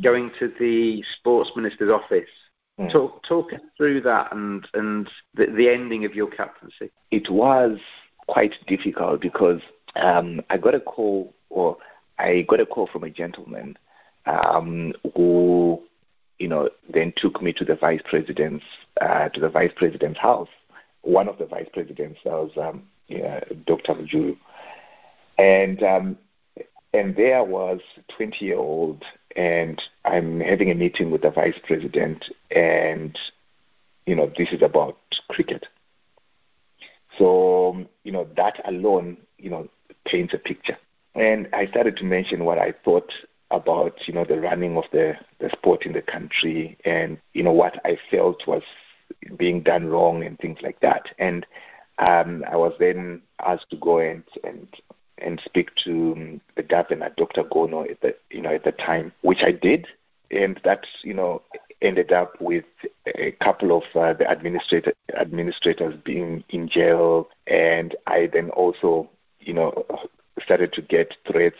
[0.03, 2.29] going to the sports minister's office.
[2.79, 2.91] Mm.
[2.91, 6.91] Talk talk us through that and and the, the ending of your captaincy.
[7.09, 7.79] It was
[8.27, 9.61] quite difficult because
[9.95, 11.77] um, I got a call, or
[12.19, 13.77] I got a call from a gentleman
[14.25, 15.81] um, who,
[16.39, 18.65] you know, then took me to the vice president's
[19.01, 20.49] uh, to the vice president's house.
[21.01, 23.93] One of the vice presidents was um, yeah, Dr.
[23.93, 24.37] Mujuru
[25.37, 26.17] and um,
[26.93, 27.79] and there was
[28.15, 29.03] 20 year old,
[29.35, 33.17] and I'm having a meeting with the vice president, and
[34.05, 34.97] you know this is about
[35.29, 35.67] cricket.
[37.17, 39.67] So you know that alone, you know,
[40.05, 40.77] paints a picture.
[41.15, 43.11] And I started to mention what I thought
[43.51, 47.51] about you know the running of the the sport in the country, and you know
[47.51, 48.63] what I felt was
[49.37, 51.09] being done wrong and things like that.
[51.19, 51.45] And
[51.99, 54.67] um, I was then asked to go and and
[55.19, 57.43] and speak to um, the governor, Dr.
[57.43, 59.87] Gono, at the, you know, at the time, which I did,
[60.31, 61.41] and that you know
[61.81, 62.65] ended up with
[63.05, 69.09] a couple of uh, the administrator, administrators being in jail, and I then also,
[69.45, 69.85] you know,
[70.39, 71.57] started to get threats,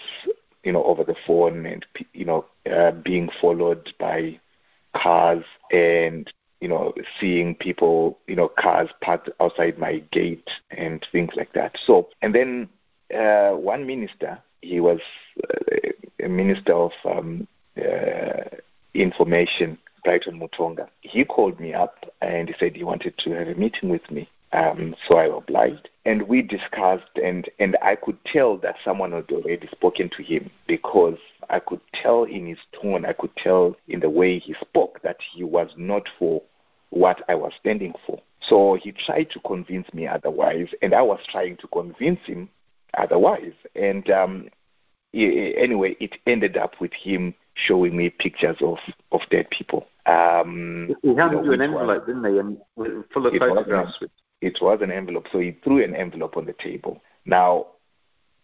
[0.63, 4.39] you know, over the phone, and you know, uh, being followed by
[4.96, 6.32] cars and
[6.63, 11.78] you know, seeing people, you know, cars parked outside my gate and things like that.
[11.86, 12.69] So, and then
[13.13, 15.02] uh, one minister, he was
[15.43, 15.89] uh,
[16.24, 18.46] a minister of um, uh,
[18.93, 20.88] information, Brighton Matonga.
[21.02, 24.30] He called me up and he said he wanted to have a meeting with me.
[24.53, 29.31] Um, so I obliged, and we discussed, and and I could tell that someone had
[29.31, 31.17] already spoken to him because
[31.49, 35.17] I could tell in his tone, I could tell in the way he spoke that
[35.33, 36.43] he was not for
[36.91, 38.21] what I was standing for.
[38.41, 42.49] So he tried to convince me otherwise, and I was trying to convince him
[42.95, 43.53] otherwise.
[43.75, 44.49] And um,
[45.13, 48.77] anyway, it ended up with him showing me pictures of,
[49.11, 49.87] of dead people.
[50.05, 53.97] Um, he handed you, know, you an envelope, was, didn't he, and full of photographs.
[54.01, 54.09] Was
[54.43, 57.01] it was an envelope, so he threw an envelope on the table.
[57.25, 57.67] Now,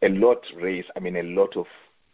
[0.01, 1.65] a lot raised, I mean, a lot of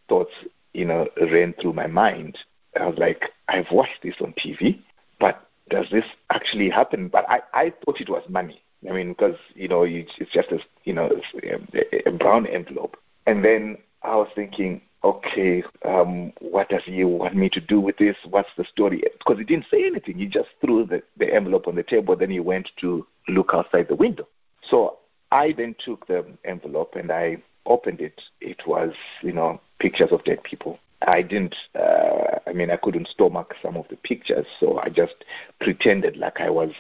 [0.10, 0.34] thoughts,
[0.74, 2.38] you know, ran through my mind.
[2.80, 4.80] I was like, I've watched this on TV,
[5.20, 7.10] but does this actually happen?
[7.10, 8.60] But I, I thought it was money.
[8.90, 11.10] I mean, because you know, it's just a you know
[11.44, 12.98] a, a brown envelope.
[13.26, 17.96] And then I was thinking, okay, um, what does he want me to do with
[17.98, 18.18] this?
[18.28, 19.04] What's the story?
[19.20, 20.18] Because he didn't say anything.
[20.18, 22.16] He just threw the, the envelope on the table.
[22.16, 24.28] Then he went to look outside the window.
[24.68, 24.98] So
[25.32, 27.38] I then took the envelope and I
[27.68, 28.20] opened it.
[28.42, 30.80] It was, you know, pictures of dead people.
[31.08, 35.16] I didn't, uh, I mean, I couldn't stomach some of the pictures, so I just
[35.60, 36.72] pretended like I was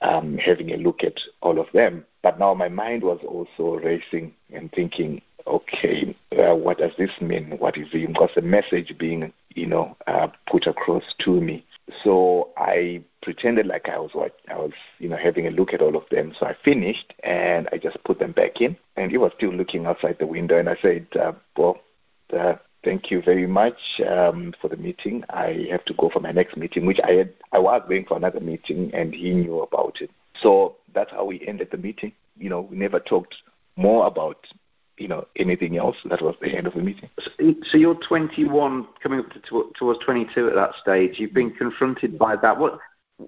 [0.00, 2.06] um, having a look at all of them.
[2.22, 7.56] But now my mind was also racing and thinking, okay, uh, what does this mean?
[7.58, 8.08] What is it?
[8.08, 11.64] Because the message being, you know, uh, put across to me.
[12.04, 15.82] So I pretended like I was what I was, you know, having a look at
[15.82, 16.32] all of them.
[16.38, 19.86] So I finished and I just put them back in, and he was still looking
[19.86, 20.58] outside the window.
[20.58, 21.78] And I said, uh, well,
[22.36, 25.22] uh, Thank you very much um, for the meeting.
[25.28, 27.34] I have to go for my next meeting, which I had.
[27.52, 30.10] I was going for another meeting, and he knew about it.
[30.40, 32.12] So that's how we ended the meeting.
[32.38, 33.36] You know, we never talked
[33.76, 34.46] more about
[35.00, 35.96] you know anything else.
[36.04, 37.08] That was the end of the meeting.
[37.64, 41.18] So you're 21, coming up to, towards 22 at that stage.
[41.18, 42.58] You've been confronted by that.
[42.58, 42.78] What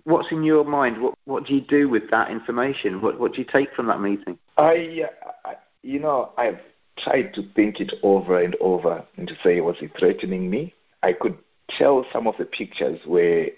[0.04, 1.02] what's in your mind?
[1.02, 3.00] What what do you do with that information?
[3.00, 4.38] What what do you take from that meeting?
[4.58, 5.08] I,
[5.44, 6.60] I you know, I've
[6.98, 10.74] tried to think it over and over and to say, was he threatening me?
[11.02, 11.36] I could
[11.68, 13.48] tell some of the pictures were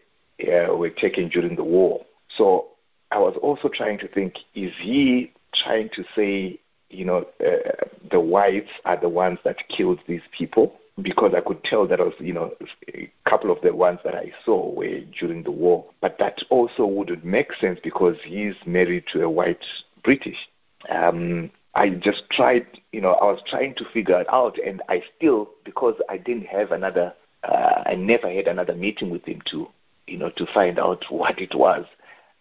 [0.42, 2.04] uh, were taken during the war.
[2.36, 2.68] So
[3.10, 6.58] I was also trying to think, is he trying to say,
[6.90, 10.74] you know, uh, the whites are the ones that killed these people?
[11.02, 12.52] Because I could tell that was, you know,
[12.88, 15.84] a couple of the ones that I saw were during the war.
[16.00, 19.64] But that also wouldn't make sense because he's married to a white
[20.04, 20.48] British.
[20.88, 25.02] Um, I just tried, you know, I was trying to figure it out, and I
[25.16, 29.68] still, because I didn't have another, uh, I never had another meeting with him to,
[30.06, 31.86] you know, to find out what it was.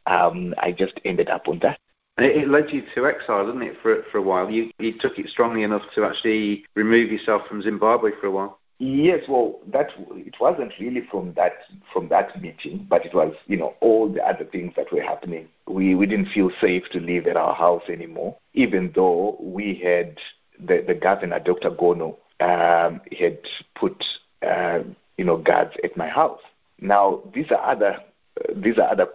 [0.06, 1.79] Um, I just ended up on that.
[2.17, 4.49] It, led you to exile, didn't it, for for a while?
[4.49, 8.60] You you took it strongly enough to actually remove yourself from Zimbabwe for a while.
[8.78, 11.54] Yes, well, that it wasn't really from that
[11.91, 15.47] from that meeting, but it was you know all the other things that were happening.
[15.67, 20.19] We we didn't feel safe to live at our house anymore, even though we had
[20.60, 21.71] the the governor, Dr.
[21.71, 23.39] Gono, um, had
[23.73, 24.04] put
[24.45, 24.80] uh,
[25.17, 26.41] you know guards at my house.
[26.80, 27.97] Now these are other
[28.39, 29.08] uh, these are other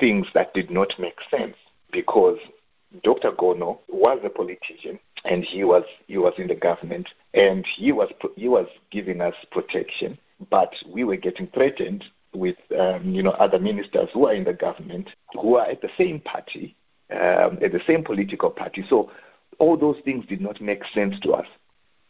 [0.00, 1.54] things that did not make sense
[1.92, 2.38] because
[3.02, 3.32] Dr.
[3.32, 8.10] Gono was a politician and he was he was in the government and he was
[8.36, 10.18] he was giving us protection,
[10.50, 14.52] but we were getting threatened with um, you know other ministers who are in the
[14.52, 16.76] government who are at the same party,
[17.10, 18.84] um, at the same political party.
[18.88, 19.10] So
[19.58, 21.46] all those things did not make sense to us.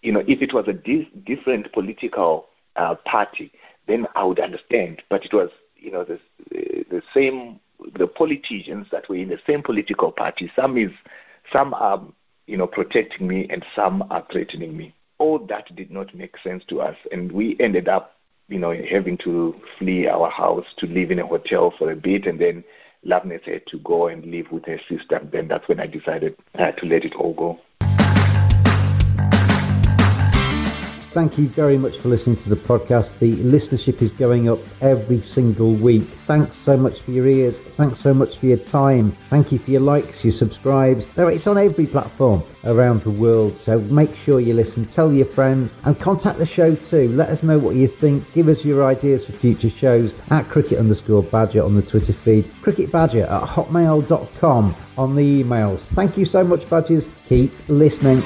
[0.03, 3.51] You know, if it was a di- different political uh, party,
[3.89, 5.03] then I would understand.
[5.09, 6.21] But it was you know the
[6.51, 7.59] the same
[7.97, 10.51] the politicians that were in the same political party.
[10.55, 10.91] Some is
[11.53, 12.03] some are
[12.47, 14.95] you know protecting me and some are threatening me.
[15.19, 18.17] All that did not make sense to us, and we ended up
[18.49, 22.27] you know having to flee our house to live in a hotel for a bit,
[22.27, 22.65] and then
[23.05, 25.21] Loveness had to go and live with her sister.
[25.33, 27.61] Then that's when I decided uh, to let it all go.
[31.19, 33.11] Thank you very much for listening to the podcast.
[33.19, 36.09] The listenership is going up every single week.
[36.29, 37.59] Thanks so much for your ears.
[37.77, 39.17] Thanks so much for your time.
[39.29, 41.05] Thank you for your likes, your subscribes.
[41.17, 43.59] It's on every platform around the world.
[43.59, 47.09] So make sure you listen, tell your friends, and contact the show too.
[47.09, 48.33] Let us know what you think.
[48.33, 52.49] Give us your ideas for future shows at cricket underscore badger on the Twitter feed,
[52.63, 55.81] cricketbadger at hotmail.com on the emails.
[55.97, 57.09] Thank you so much, Badgers.
[57.29, 58.23] Keep listening.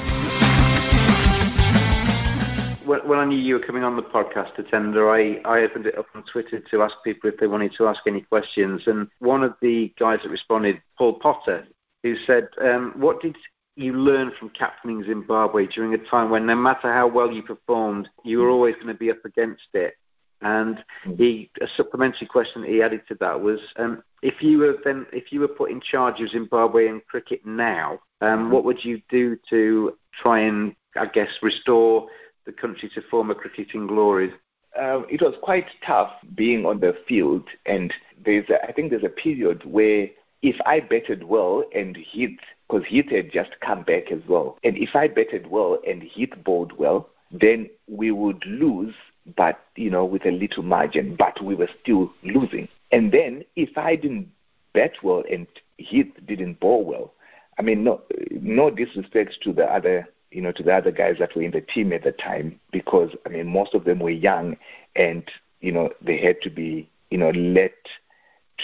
[2.85, 6.07] When, I knew you were coming on the podcast, Tatenda, I, I opened it up
[6.13, 8.83] on Twitter to ask people if they wanted to ask any questions.
[8.87, 11.65] And one of the guys that responded, Paul Potter,
[12.03, 13.37] who said, um, What did
[13.75, 18.09] you learn from captaining Zimbabwe during a time when no matter how well you performed,
[18.23, 19.95] you were always going to be up against it?
[20.41, 20.83] And
[21.17, 25.05] he, a supplementary question that he added to that was, um, if you were then,
[25.13, 29.37] if you were put in charge of Zimbabwean cricket now, um, what would you do
[29.49, 32.09] to try and, I guess, restore
[32.45, 34.33] the country to former cricketing glories?
[34.77, 37.93] Uh, it was quite tough being on the field, and
[38.25, 40.07] there's, a, I think, there's a period where
[40.41, 44.77] if I batted well and hit, because Heath had just come back as well, and
[44.77, 48.95] if I batted well and Heath bowled well, then we would lose
[49.35, 52.67] but you know, with a little margin, but we were still losing.
[52.91, 54.29] And then if I didn't
[54.73, 57.13] bat well and Heath didn't bowl well,
[57.57, 61.35] I mean, no, no disrespect to the other, you know, to the other guys that
[61.35, 64.57] were in the team at the time, because I mean, most of them were young,
[64.95, 65.23] and
[65.61, 67.73] you know, they had to be, you know, let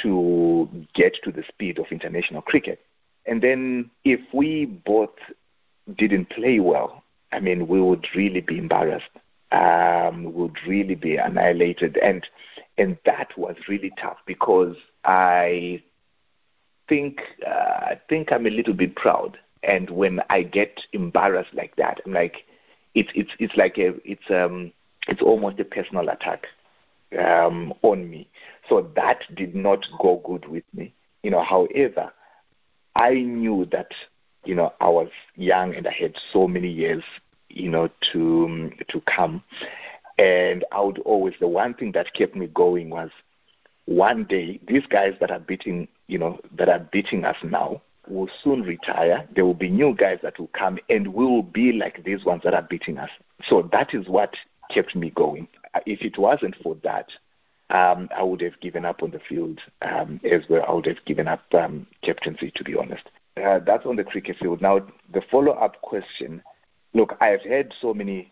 [0.01, 2.82] to get to the speed of international cricket.
[3.26, 5.15] And then if we both
[5.97, 9.09] didn't play well, I mean, we would really be embarrassed
[9.51, 11.97] um, would really be annihilated.
[11.97, 12.28] And
[12.78, 15.84] and that was really tough because I
[16.88, 19.38] think uh, I think I'm a little bit proud.
[19.64, 22.45] And when I get embarrassed like that, I'm like,
[22.95, 24.72] it's it's it's like a it's um
[25.07, 26.47] it's almost a personal attack
[27.18, 28.30] um, on me.
[28.68, 30.93] So that did not go good with me.
[31.24, 32.12] You know, however,
[32.95, 33.91] I knew that
[34.45, 37.03] you know I was young and I had so many years
[37.49, 39.43] you know, to to come.
[40.18, 43.10] And I would always the one thing that kept me going was
[43.86, 48.30] one day these guys that are beating you know that are beating us now will
[48.43, 49.28] soon retire.
[49.36, 52.43] There will be new guys that will come, and we will be like these ones
[52.43, 53.10] that are beating us.
[53.43, 54.36] So that is what
[54.72, 55.47] kept me going.
[55.86, 57.10] If it wasn't for that,
[57.70, 60.66] um, I would have given up on the field um, as well.
[60.68, 63.03] I would have given up um, captaincy, to be honest.
[63.38, 64.62] Uh, that's on the cricket field.
[64.62, 64.80] Now,
[65.14, 66.41] the follow up question
[66.93, 68.32] look, I've had so many,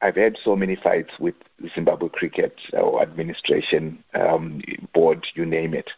[0.00, 1.34] I've had so many fights with
[1.74, 4.60] Zimbabwe Cricket or administration, um,
[4.92, 5.90] board, you name it.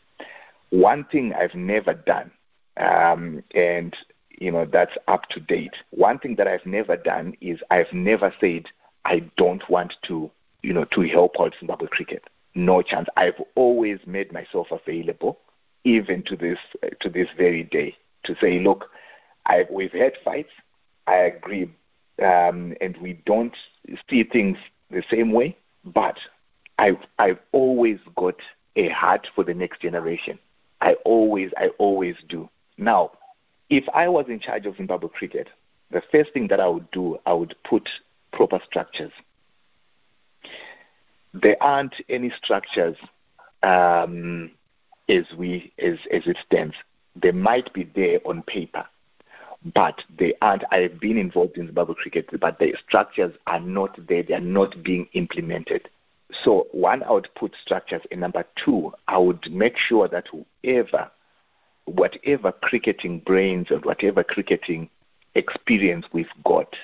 [0.71, 2.31] One thing I've never done,
[2.77, 3.97] um, and
[4.39, 5.75] you know that's up to date.
[5.91, 8.67] One thing that I've never done is I've never said
[9.05, 10.31] I don't want to,
[10.63, 12.25] you know, to help out Zimbabwe Cricket.
[12.55, 13.09] No chance.
[13.17, 15.39] I've always made myself available,
[15.85, 16.59] even to this
[17.01, 18.91] to this very day, to say, look,
[19.47, 20.53] I've, we've had fights.
[21.07, 21.71] I agree
[22.23, 23.57] um, and we don't
[24.09, 24.57] see things
[24.91, 25.57] the same way.
[25.85, 26.19] But
[26.79, 28.37] I've I've always got
[28.77, 30.39] a heart for the next generation.
[30.81, 32.49] I always I always do.
[32.77, 33.13] Now,
[33.71, 35.49] if I was in charge of Zimbabwe cricket,
[35.91, 37.89] the first thing that I would do, I would put
[38.33, 39.13] proper structures.
[41.33, 42.97] There aren't any structures
[43.63, 44.51] um,
[45.09, 46.75] as we as as it stands.
[47.17, 48.85] They might be there on paper,
[49.75, 50.65] but they aren't.
[50.71, 54.23] I have been involved in Zimbabwe cricket, but the structures are not there.
[54.23, 55.89] They are not being implemented.
[56.43, 61.11] So one, I would put structures, and number two, I would make sure that whoever,
[61.87, 64.89] whatever cricketing brains and whatever cricketing
[65.35, 66.75] experience we've got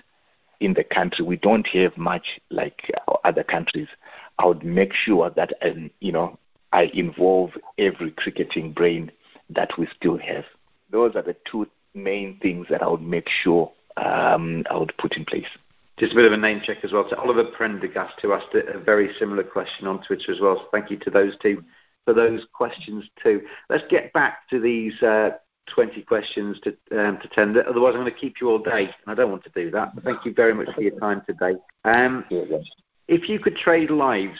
[0.61, 2.93] in the country, we don't have much like
[3.25, 3.89] other countries.
[4.39, 6.39] I would make sure that um, you know
[6.73, 9.11] I involve every cricketing brain
[9.49, 10.45] that we still have.
[10.91, 15.17] Those are the two main things that I would make sure um, I would put
[15.17, 15.49] in place.
[15.99, 17.07] Just a bit of a name check as well.
[17.11, 20.57] So Oliver Prendergast, who asked a very similar question on Twitter as well.
[20.57, 21.63] So thank you to those two
[22.05, 23.43] for those questions too.
[23.69, 25.31] Let's get back to these uh,
[25.75, 27.67] 20 questions to, um, Tatenda.
[27.69, 29.95] Otherwise, I'm going to keep you all day, and I don't want to do that.
[29.95, 31.55] But thank you very much for your time today.
[31.85, 32.25] Um,
[33.09, 34.39] if you could trade lives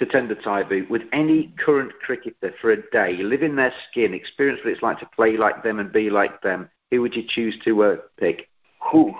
[0.00, 4.72] Tatenda Taibu with any current cricketer for a day, live in their skin, experience what
[4.72, 7.82] it's like to play like them and be like them, who would you choose to
[7.84, 8.48] uh, pick?
[8.92, 9.14] Who?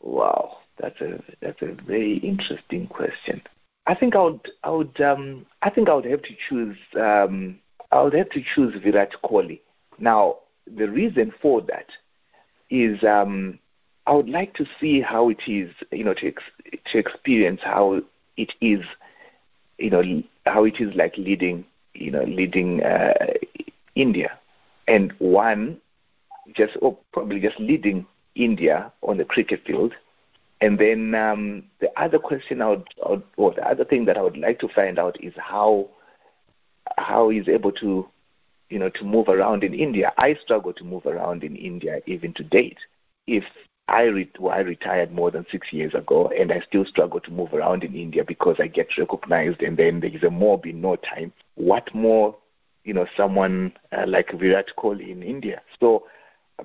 [0.00, 3.42] Wow, that's a that's a very interesting question.
[3.88, 7.58] I think I would I would um, I think I would have to choose um,
[7.90, 9.60] I would have to choose Virat Kohli.
[9.98, 10.36] Now
[10.66, 11.86] the reason for that
[12.68, 13.58] is um,
[14.06, 18.02] I would like to see how it is, you know, to ex- to experience how
[18.36, 18.84] it is,
[19.78, 20.02] you know,
[20.44, 21.64] how it is like leading,
[21.94, 23.14] you know, leading uh,
[23.94, 24.38] India,
[24.86, 25.78] and one
[26.54, 29.94] just or probably just leading India on the cricket field.
[30.60, 32.88] And then um, the other question I would,
[33.36, 35.88] or the other thing that I would like to find out is how
[36.96, 38.08] how he's able to,
[38.70, 40.12] you know, to move around in India.
[40.18, 42.78] I struggle to move around in India even to date.
[43.26, 43.44] If
[43.88, 47.30] I, re- well, I retired more than six years ago, and I still struggle to
[47.30, 50.80] move around in India because I get recognized, and then there is a mob in
[50.80, 51.32] no time.
[51.54, 52.36] What more,
[52.84, 55.62] you know, someone uh, like Virat Kohli in India?
[55.80, 56.06] So,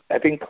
[0.10, 0.41] I think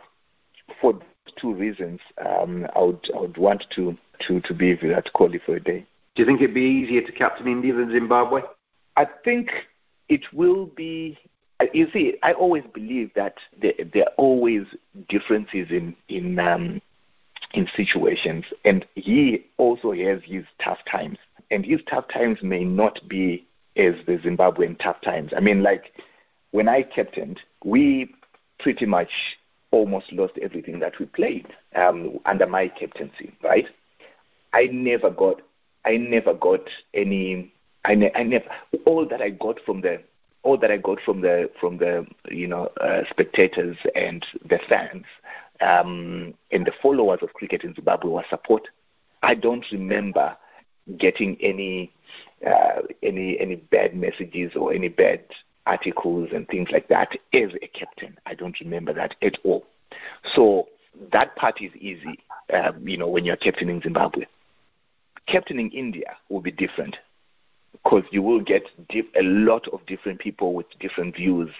[0.80, 0.98] for
[1.32, 3.96] two reasons, um, I would I would want to
[4.26, 5.86] to to be Virat Kohli for a day.
[6.14, 8.42] Do you think it'd be easier to captain India than Zimbabwe?
[8.96, 9.50] I think
[10.08, 11.18] it will be.
[11.72, 14.62] You see, I always believe that there, there are always
[15.08, 16.80] differences in in um,
[17.52, 21.18] in situations, and he also has his tough times,
[21.50, 23.46] and his tough times may not be
[23.76, 25.32] as the Zimbabwean tough times.
[25.36, 25.92] I mean, like
[26.50, 28.14] when I captained, we
[28.60, 29.10] pretty much
[29.74, 33.66] almost lost everything that we played um, under my captaincy, right?
[34.52, 35.42] I never got,
[35.84, 36.60] I never got
[36.94, 37.52] any,
[37.84, 38.46] I, ne- I never,
[38.86, 40.00] all that I got from the,
[40.44, 45.04] all that I got from the, from the, you know, uh, spectators and the fans
[45.60, 48.68] um, and the followers of cricket in Zimbabwe was support.
[49.24, 50.36] I don't remember
[50.98, 51.92] getting any,
[52.46, 55.24] uh, any, any bad messages or any bad
[55.66, 58.16] articles and things like that as a captain.
[58.26, 59.64] I don't remember that at all.
[60.34, 60.68] So
[61.12, 62.18] that part is easy,
[62.52, 64.26] um, you know, when you're captaining Zimbabwe.
[65.26, 66.98] Captaining India will be different
[67.72, 71.50] because you will get a lot of different people with different views,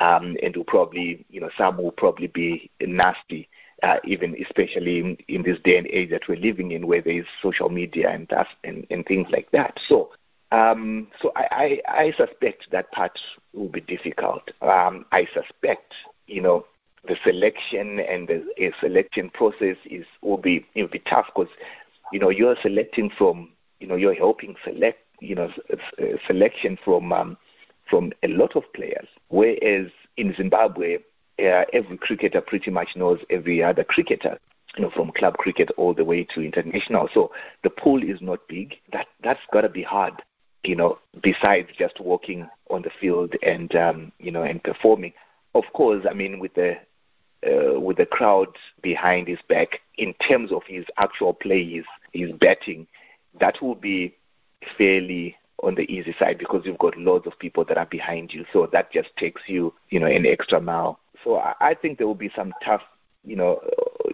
[0.00, 3.48] um, and will probably, you know, some will probably be nasty,
[3.82, 7.20] uh, even especially in, in, this day and age that we're living in, where there
[7.20, 8.32] is social media and
[8.64, 9.78] and, and things like that.
[9.86, 10.10] So
[10.52, 13.16] um, so I, I, I, suspect that part
[13.52, 14.50] will be difficult.
[14.62, 15.94] Um, I suspect,
[16.26, 16.66] you know,
[17.06, 21.52] the selection and the selection process is will be will be tough because,
[22.12, 25.50] you know, you're selecting from, you know, you're helping select, you know,
[26.26, 27.36] selection from um,
[27.88, 29.06] from a lot of players.
[29.28, 29.86] Whereas
[30.16, 30.96] in Zimbabwe,
[31.38, 34.38] uh, every cricketer pretty much knows every other cricketer
[34.76, 37.08] you know, from club cricket all the way to international.
[37.12, 37.32] So
[37.64, 38.76] the pool is not big.
[38.92, 40.22] That that's got to be hard
[40.64, 45.12] you know, besides just walking on the field and um, you know and performing.
[45.54, 46.76] Of course, I mean with the
[47.46, 48.48] uh, with the crowd
[48.82, 51.82] behind his back, in terms of his actual play,
[52.12, 52.86] his batting,
[53.40, 54.14] that will be
[54.76, 58.44] fairly on the easy side because you've got loads of people that are behind you.
[58.52, 60.98] So that just takes you, you know, an extra mile.
[61.22, 62.82] So I, think there will be some tough,
[63.24, 63.60] you know,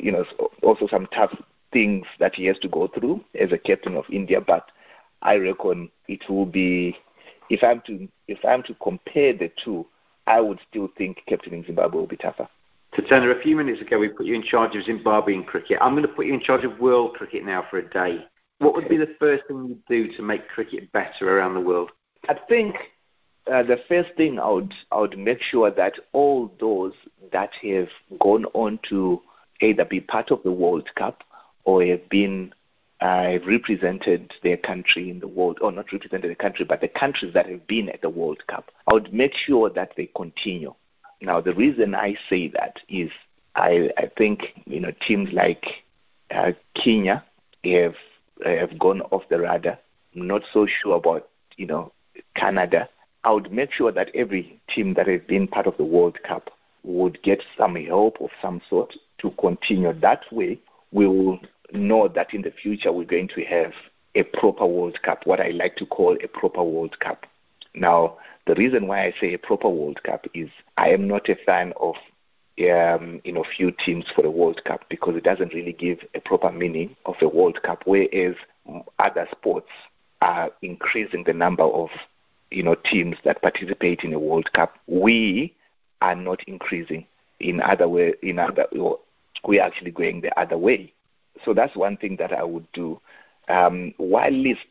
[0.01, 0.25] you know,
[0.63, 1.35] also some tough
[1.73, 4.41] things that he has to go through as a captain of India.
[4.41, 4.71] But
[5.27, 6.97] I reckon it will be
[7.51, 9.85] if I'm to if I'm to compare the two,
[10.27, 12.49] I would still think captaining Zimbabwe will be tougher.
[12.97, 15.79] Tatenda, a few minutes ago we put you in charge of Zimbabwean cricket.
[15.81, 18.25] I'm going to put you in charge of world cricket now for a day.
[18.59, 21.91] What would be the first thing you'd do to make cricket better around the world?
[22.29, 22.77] I think
[23.53, 26.95] uh, the first thing I would I would make sure that all those
[27.33, 27.89] that have
[28.21, 29.21] gone on to
[29.61, 31.25] either be part of the World Cup
[31.65, 32.53] or have been
[33.01, 37.35] uh, represented their country in the world, or not represented the country, but the countries
[37.35, 38.71] that have been at the World Cup.
[38.91, 40.75] I would make sure that they continue.
[41.21, 43.11] Now, the reason I say that is
[43.55, 45.67] I, I think you know teams like
[46.31, 47.25] uh, Kenya
[47.65, 47.97] have
[48.45, 49.79] have gone off the radar.
[50.15, 51.93] I'm not so sure about you know
[52.35, 52.89] Canada.
[53.25, 56.51] I would make sure that every team that has been part of the World Cup
[56.85, 59.93] would get some help of some sort to continue.
[59.93, 60.61] That way,
[60.93, 61.41] we will
[61.73, 63.73] know that in the future we're going to have
[64.15, 67.27] a proper World Cup, what I like to call a proper World Cup.
[67.75, 70.49] Now, the reason why I say a proper World Cup is
[70.79, 71.97] I am not a fan of
[72.59, 76.21] um, you know few teams for the World Cup because it doesn't really give a
[76.21, 77.83] proper meaning of a World Cup.
[77.85, 78.35] Whereas
[78.99, 79.69] other sports
[80.23, 81.91] are increasing the number of
[82.51, 84.75] you know teams that participate in a World Cup.
[84.87, 85.55] We
[86.01, 87.07] are not increasing.
[87.41, 88.67] In other way, in other,
[89.47, 90.95] we are actually going the other way
[91.45, 93.01] so that's one thing that I would do.
[93.49, 94.67] Um, while list,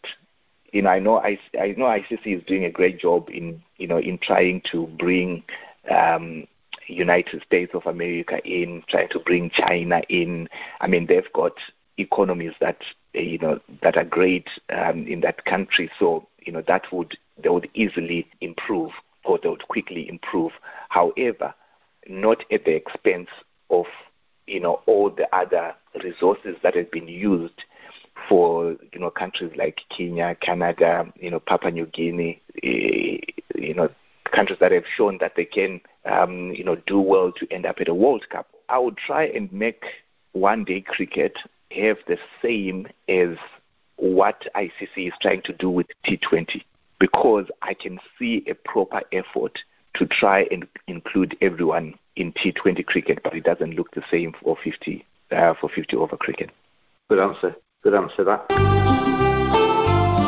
[0.71, 3.87] you know, I know I, I know ICC is doing a great job in you
[3.87, 5.43] know in trying to bring
[5.89, 6.47] um,
[6.87, 10.49] United States of America in, trying to bring China in.
[10.81, 11.53] I mean, they've got
[11.97, 12.81] economies that
[13.13, 15.89] you know that are great um, in that country.
[15.97, 18.91] So you know that would they would easily improve
[19.23, 20.51] or they would quickly improve.
[20.89, 21.53] However,
[22.07, 23.29] not at the expense
[23.69, 23.85] of
[24.47, 25.73] you know all the other
[26.03, 27.63] resources that have been used
[28.27, 33.17] for you know countries like Kenya, Canada, you know Papua New Guinea, eh,
[33.55, 33.89] you know
[34.33, 37.77] countries that have shown that they can um, you know do well to end up
[37.79, 38.47] at a World Cup.
[38.69, 39.85] I would try and make
[40.31, 41.37] one day cricket
[41.71, 43.37] have the same as
[43.97, 46.63] what ICC is trying to do with T20
[46.99, 49.59] because I can see a proper effort
[49.95, 54.57] to try and include everyone in T20 cricket, but it doesn't look the same for
[54.61, 56.49] 50 uh, for 50 over cricket.
[57.09, 57.55] Good answer.
[57.83, 59.04] Good answer that.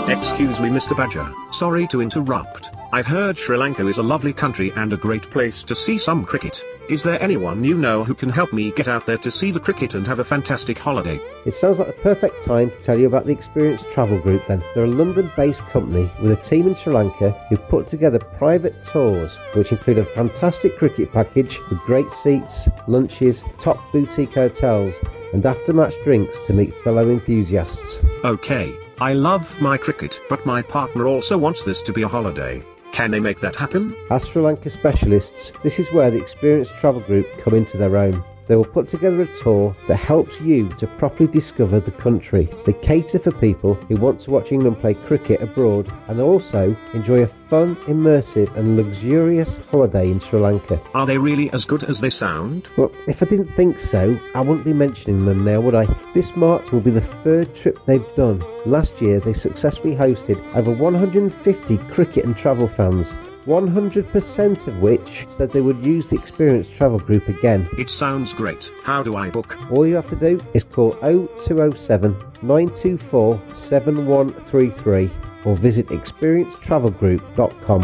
[0.10, 0.96] Excuse me, Mr.
[0.96, 1.30] Badger.
[1.52, 2.72] Sorry to interrupt.
[2.94, 6.24] I've heard Sri Lanka is a lovely country and a great place to see some
[6.24, 6.64] cricket.
[6.90, 9.60] Is there anyone you know who can help me get out there to see the
[9.60, 11.20] cricket and have a fantastic holiday?
[11.46, 14.64] It sounds like the perfect time to tell you about the Experience Travel Group then.
[14.74, 18.76] They're a London based company with a team in Sri Lanka who put together private
[18.86, 24.96] tours which include a fantastic cricket package with great seats, lunches, top boutique hotels,
[25.34, 27.98] and after match drinks to meet fellow enthusiasts.
[28.24, 32.64] Okay, I love my cricket, but my partner also wants this to be a holiday.
[32.92, 33.96] Can they make that happen?
[34.10, 38.24] As Sri Lanka specialists, this is where the Experience Travel Group come into their own.
[38.48, 42.50] They will put together a tour that helps you to properly discover the country.
[42.66, 47.24] They cater for people who want to watch England play cricket abroad and also enjoy
[47.24, 50.80] a fun, immersive and luxurious holiday in Sri Lanka.
[50.94, 52.70] Are they really as good as they sound?
[52.78, 55.86] Well, if I didn't think so, I wouldn't be mentioning them now, would I?
[56.14, 58.44] This March will be the third trip they've done.
[58.66, 63.08] Last year they successfully hosted over 150 cricket and travel fans
[63.48, 67.70] 100% of which said they would use the Experience Travel Group again.
[67.78, 68.70] It sounds great.
[68.84, 69.58] How do I book?
[69.72, 75.10] All you have to do is call 0207 924 7133
[75.46, 77.82] or visit experiencetravelgroup.com.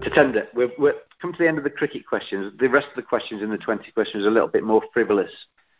[0.00, 2.54] Tatenda, we've, we've come to the end of the cricket questions.
[2.58, 5.32] The rest of the questions in the 20 questions are a little bit more frivolous.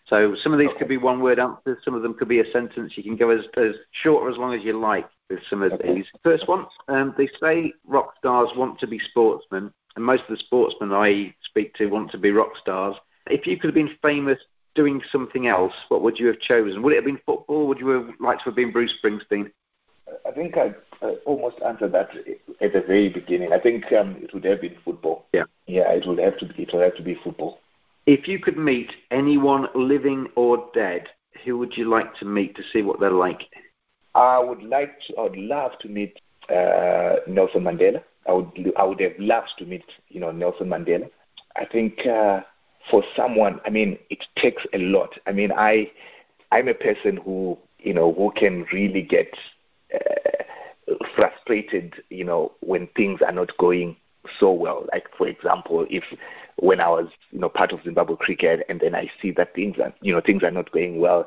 [0.05, 2.51] So some of these could be one word answers, some of them could be a
[2.51, 2.99] sentence.
[2.99, 5.73] You can go as, as short or as long as you like with some of
[5.83, 6.07] these.
[6.23, 10.37] First one, um, they say rock stars want to be sportsmen, and most of the
[10.37, 12.97] sportsmen I speak to want to be rock stars.
[13.27, 14.39] If you could have been famous
[14.75, 16.83] doing something else, what would you have chosen?
[16.83, 17.67] Would it have been football?
[17.69, 19.51] Would you have liked to have been Bruce Springsteen?
[20.27, 22.11] I think I, I almost answered that
[22.61, 23.53] at the very beginning.
[23.53, 25.27] I think um, it would have been football.
[25.33, 25.45] Yeah.
[25.67, 26.63] Yeah, it would have to be.
[26.63, 27.61] It would have to be football.
[28.07, 31.09] If you could meet anyone living or dead,
[31.45, 33.43] who would you like to meet to see what they're like?
[34.19, 38.03] I would like to, I would love to meet uh, Nelson Mandela.
[38.27, 41.09] I would I would have loved to meet you know Nelson Mandela.
[41.57, 42.41] I think uh,
[42.91, 45.17] for someone, I mean, it takes a lot.
[45.27, 45.93] I mean, I
[46.51, 49.33] I'm a person who you know who can really get
[49.95, 53.97] uh, frustrated, you know, when things are not going
[54.41, 54.85] so well.
[54.93, 56.03] Like for example, if
[56.57, 59.79] when I was you know part of Zimbabwe cricket and then I see that things
[59.79, 61.25] are you know things are not going well,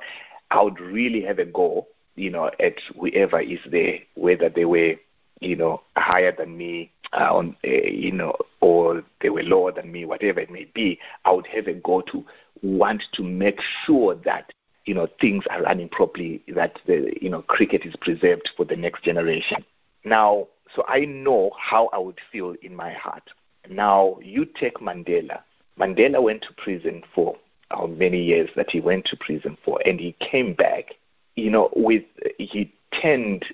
[0.52, 4.96] I would really have a go you know at whoever is there, whether they were
[5.40, 9.92] you know higher than me uh, on uh, you know or they were lower than
[9.92, 11.00] me, whatever it may be.
[11.26, 12.24] I would have a go to
[12.62, 14.52] want to make sure that
[14.86, 18.76] you know things are running properly, that the you know cricket is preserved for the
[18.76, 19.64] next generation.
[20.04, 23.30] Now, so I know how I would feel in my heart.
[23.70, 25.42] Now, you take Mandela.
[25.80, 27.36] Mandela went to prison for
[27.70, 30.96] how many years that he went to prison for, and he came back.
[31.42, 32.04] You know, with
[32.38, 32.72] he
[33.02, 33.46] turned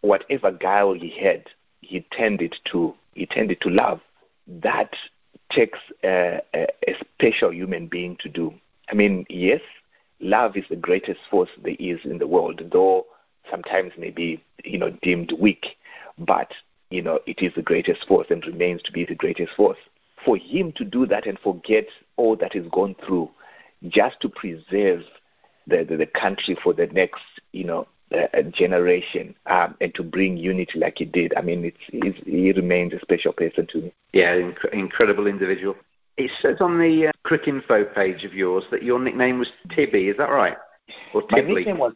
[0.00, 1.46] whatever guile he had,
[1.80, 4.00] he turned it to he turned it to love.
[4.48, 4.92] That
[5.52, 8.52] takes a, a, a special human being to do.
[8.90, 9.60] I mean, yes,
[10.18, 13.06] love is the greatest force there is in the world, though
[13.48, 15.76] sometimes maybe you know deemed weak,
[16.18, 16.52] but
[16.90, 19.78] you know it is the greatest force and remains to be the greatest force.
[20.24, 21.86] For him to do that and forget
[22.16, 23.30] all that he's gone through,
[23.88, 25.04] just to preserve
[25.66, 30.36] the, the, the country for the next you know uh, generation um, and to bring
[30.36, 31.32] unity like he did.
[31.36, 33.92] I mean, it's, it's, he remains a special person to me.
[34.12, 35.76] Yeah, inc- incredible individual.
[36.16, 40.08] It says on the uh, Cricinfo page of yours that your nickname was Tibby.
[40.08, 40.56] Is that right?
[41.12, 41.94] Or My nickname was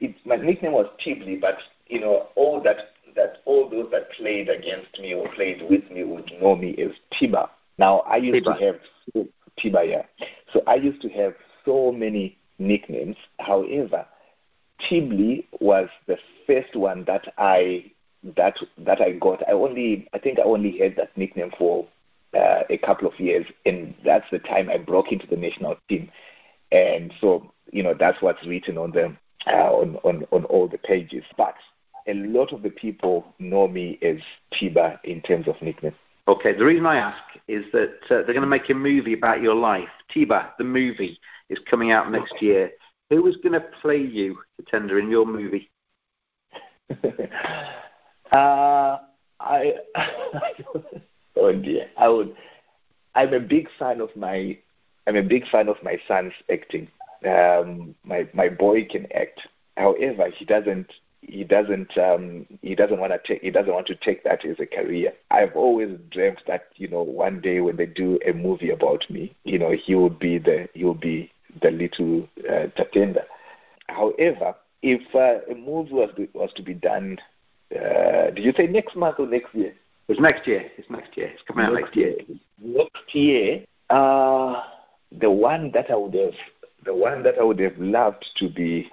[0.00, 1.56] it, my nickname was Tibley, but
[1.86, 6.04] you know all that that all those that played against me or played with me
[6.04, 7.48] would know me as Tiba.
[7.78, 8.58] Now I used Tiba.
[8.58, 9.26] to have
[9.58, 10.02] Tiba, yeah.
[10.52, 11.34] So I used to have
[11.64, 13.16] so many nicknames.
[13.38, 14.06] However,
[14.78, 17.90] Tibley was the first one that I
[18.36, 19.42] that that I got.
[19.48, 21.86] I only I think I only had that nickname for
[22.34, 26.10] uh, a couple of years, and that's the time I broke into the national team.
[26.72, 30.78] And so you know that's what's written on the uh, on, on on all the
[30.78, 31.24] pages.
[31.36, 31.54] But
[32.06, 34.18] a lot of the people know me as
[34.52, 35.94] Tiba in terms of nickname.
[36.28, 39.40] Okay, the reason I ask is that uh, they're going to make a movie about
[39.40, 39.88] your life.
[40.14, 41.18] Tiba, the movie,
[41.48, 42.70] is coming out next year.
[43.08, 45.70] Who is going to play you, Tatenda, in your movie?
[48.30, 48.98] uh,
[49.40, 49.74] I,
[51.36, 52.36] oh dear, I would.
[53.14, 54.58] I'm a big fan of my.
[55.06, 56.88] I'm a big fan of my son's acting.
[57.26, 59.48] Um, my my boy can act.
[59.78, 63.94] However, he doesn't he doesn't um, he doesn't want to take he doesn't want to
[63.96, 65.12] take that as a career.
[65.30, 69.34] I've always dreamt that you know one day when they do a movie about me,
[69.44, 73.24] you know he would be the he would be the little uh, Tatenda.
[73.88, 77.18] However, if uh, a movie was was to be done,
[77.74, 79.74] uh, did you say next month or next year?
[80.08, 80.70] It's next year.
[80.78, 81.28] It's next year.
[81.28, 82.16] It's coming out next, year.
[82.62, 84.62] Next year, uh,
[85.12, 86.34] the one that I would have
[86.84, 88.90] the one that I would have loved to be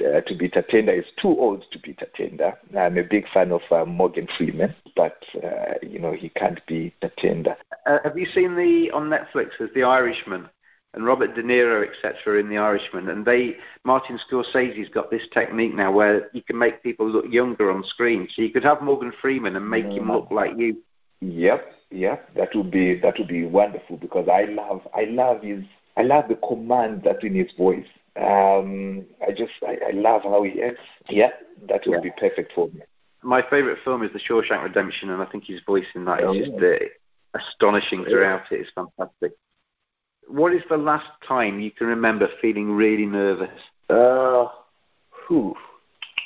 [0.00, 2.56] uh, to be Tatenda is too old to be Tatenda.
[2.76, 6.94] I'm a big fan of uh, Morgan Freeman, but uh, you know he can't be
[7.02, 7.56] Tatenda.
[7.86, 9.50] Uh, have you seen the on Netflix?
[9.58, 10.48] There's The Irishman
[10.92, 15.74] and Robert De Niro, etc., in The Irishman, and they Martin Scorsese's got this technique
[15.74, 18.28] now where you can make people look younger on screen.
[18.34, 19.98] So you could have Morgan Freeman and make mm.
[19.98, 20.78] him look like you.
[21.20, 25.62] Yep, yep, that would be that would be wonderful because I love I love his
[25.96, 27.86] I love the command that's in his voice.
[28.16, 30.80] Um, I just I, I love how he acts.
[31.08, 31.30] Yeah,
[31.68, 32.00] that would yeah.
[32.00, 32.80] be perfect for me.
[33.22, 36.32] My favourite film is The Shawshank Redemption, and I think his voice in that oh,
[36.32, 38.58] is just uh, astonishing throughout yeah.
[38.58, 38.60] it.
[38.62, 39.32] It's fantastic.
[40.26, 43.50] What is the last time you can remember feeling really nervous?
[43.88, 44.46] Uh,
[45.26, 45.54] whew.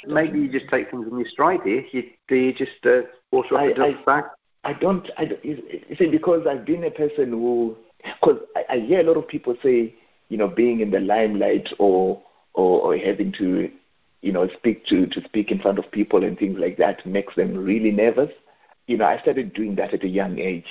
[0.06, 1.84] Maybe you just take things in your stride here.
[1.90, 4.26] You, do you just uh, water off the back?
[4.62, 5.08] I don't.
[5.16, 5.44] I don't.
[5.44, 9.26] You see, because I've been a person who, because I, I hear a lot of
[9.26, 9.94] people say
[10.34, 12.20] you know, being in the limelight or,
[12.54, 13.70] or, or having to,
[14.20, 17.36] you know, speak to, to speak in front of people and things like that makes
[17.36, 18.32] them really nervous.
[18.88, 20.66] You know, I started doing that at a young age.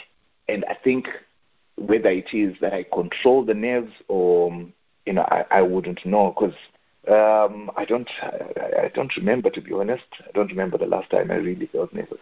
[0.49, 1.07] And I think
[1.77, 4.51] whether it is that I control the nerves or,
[5.05, 6.57] you know, I, I wouldn't know because
[7.07, 10.03] um, I don't, I, I don't remember to be honest.
[10.27, 12.19] I don't remember the last time I really felt nervous.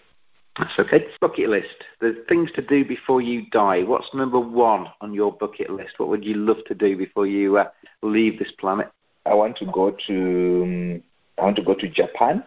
[0.62, 1.08] That's okay.
[1.20, 1.86] Bucket list.
[2.02, 3.82] The things to do before you die.
[3.82, 5.96] What's number one on your bucket list?
[5.98, 7.70] What would you love to do before you uh,
[8.04, 8.92] leave this planet?
[9.26, 11.04] I want to go to um,
[11.40, 12.44] I want to go to Japan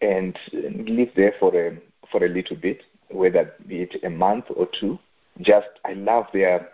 [0.00, 1.76] and live there for a
[2.12, 4.96] for a little bit, whether be it a month or two.
[5.40, 6.68] Just I love their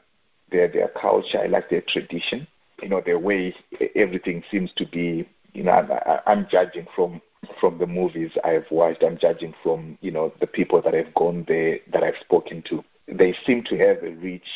[0.50, 1.38] their their culture.
[1.38, 2.46] I like their tradition.
[2.82, 3.54] You know the way
[3.96, 5.26] everything seems to be.
[5.54, 7.22] You know I, I'm judging from
[7.60, 11.44] from the movies I've watched, I'm judging from you know the people that I've gone
[11.48, 12.84] there that I've spoken to.
[13.08, 14.46] They seem to have a rich,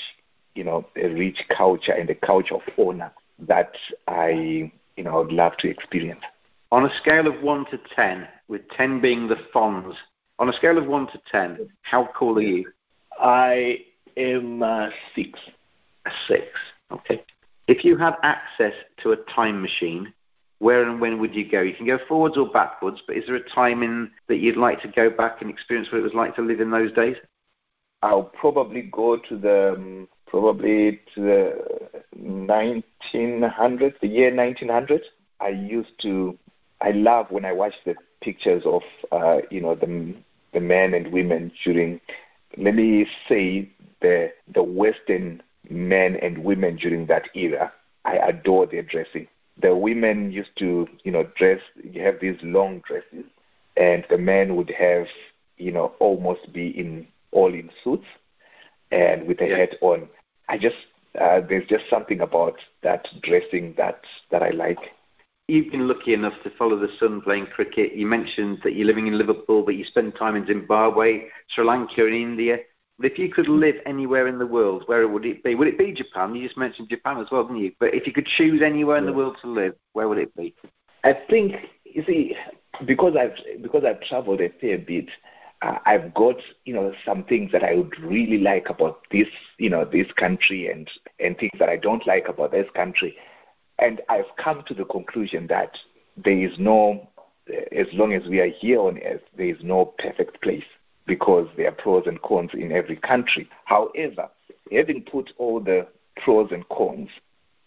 [0.55, 3.73] you know, a rich culture and a culture of honor that
[4.09, 6.23] I, you know, would love to experience.
[6.73, 9.95] On a scale of one to ten, with ten being the Fonz,
[10.39, 12.71] on a scale of one to ten, how cool are you?
[13.21, 13.85] I
[14.17, 15.39] am a six.
[16.07, 16.47] A six.
[16.91, 17.25] Okay.
[17.69, 20.13] If you had access to a time machine,
[20.59, 21.61] where and when would you go?
[21.61, 24.81] You can go forwards or backwards, but is there a time in that you'd like
[24.83, 27.17] to go back and experience what it was like to live in those days?
[28.03, 35.03] I'll probably go to the um, probably to the 1900s, the year 1900.
[35.41, 36.39] I used to,
[36.81, 38.83] I love when I watch the pictures of,
[39.13, 40.15] uh, you know, the
[40.53, 42.01] the men and women during,
[42.57, 47.73] let me say, the the Western men and women during that era.
[48.05, 49.27] I adore their dressing
[49.61, 53.25] the women used to, you know, dress, you have these long dresses,
[53.77, 55.07] and the men would have,
[55.57, 58.07] you know, almost be in all in suits
[58.91, 59.57] and with a yeah.
[59.59, 60.09] hat on.
[60.49, 60.77] I just,
[61.21, 64.01] uh, there's just something about that dressing that
[64.31, 64.93] that I like.
[65.49, 67.95] You've been lucky enough to follow the sun playing cricket.
[67.95, 72.05] You mentioned that you're living in Liverpool, but you spend time in Zimbabwe, Sri Lanka,
[72.05, 72.59] and India.
[72.99, 75.55] But if you could live anywhere in the world, where would it be?
[75.55, 76.35] Would it be Japan?
[76.35, 77.73] You just mentioned Japan as well, didn't you?
[77.79, 80.55] But if you could choose anywhere in the world to live, where would it be?
[81.05, 82.37] I think you see,
[82.87, 85.11] because I've because I've travelled a fair bit,
[85.61, 89.29] uh, I've got you know some things that I would really like about this
[89.59, 90.91] you know this country and
[91.21, 93.17] and things that I don't like about this country,
[93.79, 95.77] and I've come to the conclusion that
[96.17, 97.09] there is no,
[97.73, 100.65] as long as we are here on earth, there is no perfect place
[101.07, 103.49] because there are pros and cons in every country.
[103.65, 104.29] However,
[104.73, 105.87] having put all the
[106.17, 107.11] pros and cons,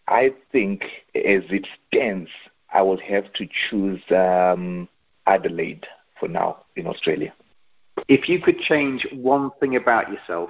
[0.07, 0.83] I think
[1.15, 2.29] as it stands,
[2.73, 4.89] I will have to choose um,
[5.25, 5.87] Adelaide
[6.19, 7.33] for now in Australia.
[8.07, 10.49] If you could change one thing about yourself,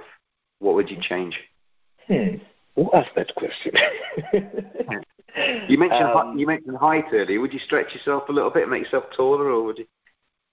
[0.58, 1.38] what would you change?
[2.06, 2.36] Hmm.
[2.76, 3.72] Who asked that question?
[5.68, 7.40] you mentioned um, you mentioned height earlier.
[7.40, 9.86] Would you stretch yourself a little bit, make yourself taller, or would you?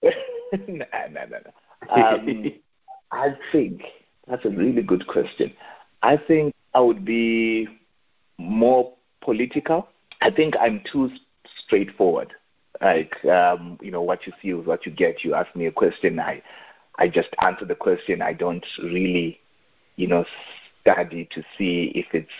[0.02, 1.52] no, no, no, no.
[1.90, 2.52] Um,
[3.12, 3.82] I think
[4.28, 5.52] That's a really good question.
[6.02, 7.66] I think I would be
[8.38, 9.88] more political.
[10.20, 11.10] I think I'm too
[11.64, 12.32] straightforward.
[12.80, 15.24] Like, um, you know, what you see is what you get.
[15.24, 16.42] You ask me a question, I,
[16.98, 18.22] I just answer the question.
[18.22, 19.40] I don't really,
[19.96, 20.24] you know,
[20.80, 22.30] study to see if it's,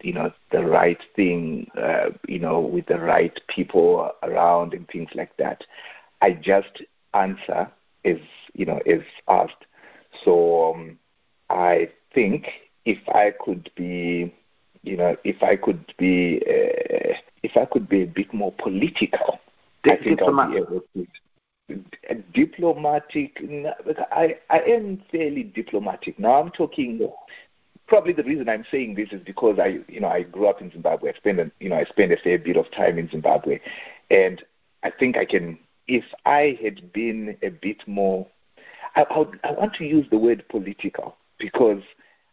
[0.00, 5.10] you know, the right thing, uh, you know, with the right people around and things
[5.14, 5.64] like that.
[6.22, 7.70] I just answer
[8.08, 8.20] as,
[8.54, 9.64] you know, as asked.
[10.24, 10.98] So um,
[11.50, 12.48] I think
[12.84, 14.34] if I could be,
[14.82, 19.38] you know, if I could be, uh, if I could be a bit more political,
[19.84, 21.06] I think I'll be able to.
[22.32, 23.42] Diplomatic.
[24.10, 26.18] I I am fairly diplomatic.
[26.18, 27.06] Now I'm talking.
[27.86, 30.70] Probably the reason I'm saying this is because I, you know, I grew up in
[30.70, 31.10] Zimbabwe.
[31.10, 33.60] I spent, a, you know, I spent a fair bit of time in Zimbabwe,
[34.10, 34.42] and
[34.82, 35.58] I think I can.
[35.88, 38.26] If I had been a bit more,
[38.94, 41.82] I, I, would, I want to use the word political because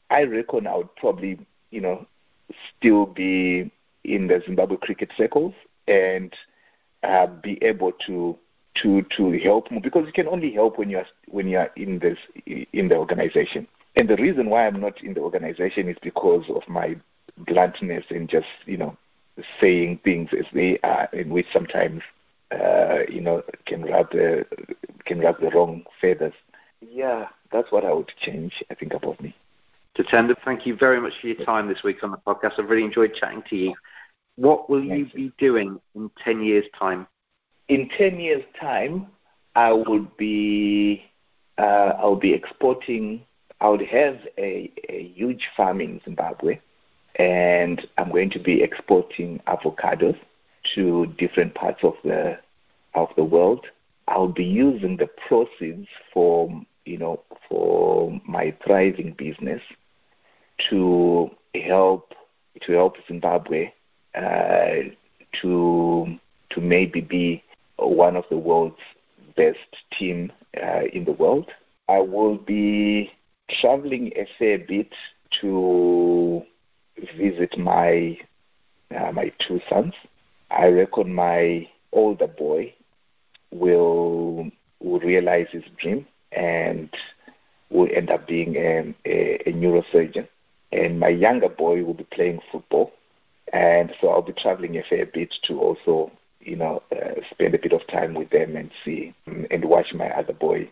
[0.09, 1.39] I reckon I would probably,
[1.71, 2.05] you know,
[2.77, 3.71] still be
[4.03, 5.53] in the Zimbabwe cricket circles
[5.87, 6.35] and
[7.03, 8.37] uh, be able to
[8.81, 11.71] to to help more because you can only help when you are when you are
[11.75, 12.17] in this
[12.73, 13.67] in the organization.
[13.95, 16.97] And the reason why I'm not in the organization is because of my
[17.37, 18.97] bluntness and just you know
[19.59, 22.01] saying things as they are, in which sometimes
[22.55, 24.45] uh, you know can rub the
[25.05, 26.33] can rub the wrong feathers.
[26.81, 28.63] Yeah, that's what I would change.
[28.69, 29.35] I think about me.
[29.97, 32.59] Tatenda, thank you very much for your time this week on the podcast.
[32.59, 33.73] I've really enjoyed chatting to you.
[34.35, 37.07] What will you be doing in 10 years' time?
[37.69, 39.07] In 10 years' time,
[39.55, 41.05] I will be
[41.57, 43.21] uh, I'll be exporting.
[43.61, 46.59] I would have a, a huge farm in Zimbabwe,
[47.15, 50.17] and I'm going to be exporting avocados
[50.75, 52.37] to different parts of the
[52.95, 53.65] of the world.
[54.07, 56.49] I'll be using the proceeds for
[56.85, 59.61] you know for my thriving business
[60.69, 62.13] to help
[62.61, 63.71] to help Zimbabwe
[64.15, 64.89] uh,
[65.41, 66.17] to
[66.49, 67.43] to maybe be
[67.77, 68.75] one of the world's
[69.35, 69.57] best
[69.91, 70.31] team
[70.61, 71.51] uh, in the world.
[71.89, 73.11] I will be
[73.49, 74.93] traveling a fair bit
[75.41, 76.43] to
[77.17, 78.17] visit my
[78.95, 79.93] uh, my two sons.
[80.51, 82.73] I reckon my older boy
[83.59, 84.49] will
[84.79, 86.89] will realize his dream and
[87.69, 90.27] will end up being a, a, a neurosurgeon.
[90.71, 92.91] And my younger boy will be playing football
[93.53, 97.59] and so I'll be traveling a fair bit to also, you know, uh, spend a
[97.59, 100.69] bit of time with them and see and watch my other boy,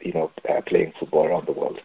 [0.00, 1.80] you know, uh, playing football around the world.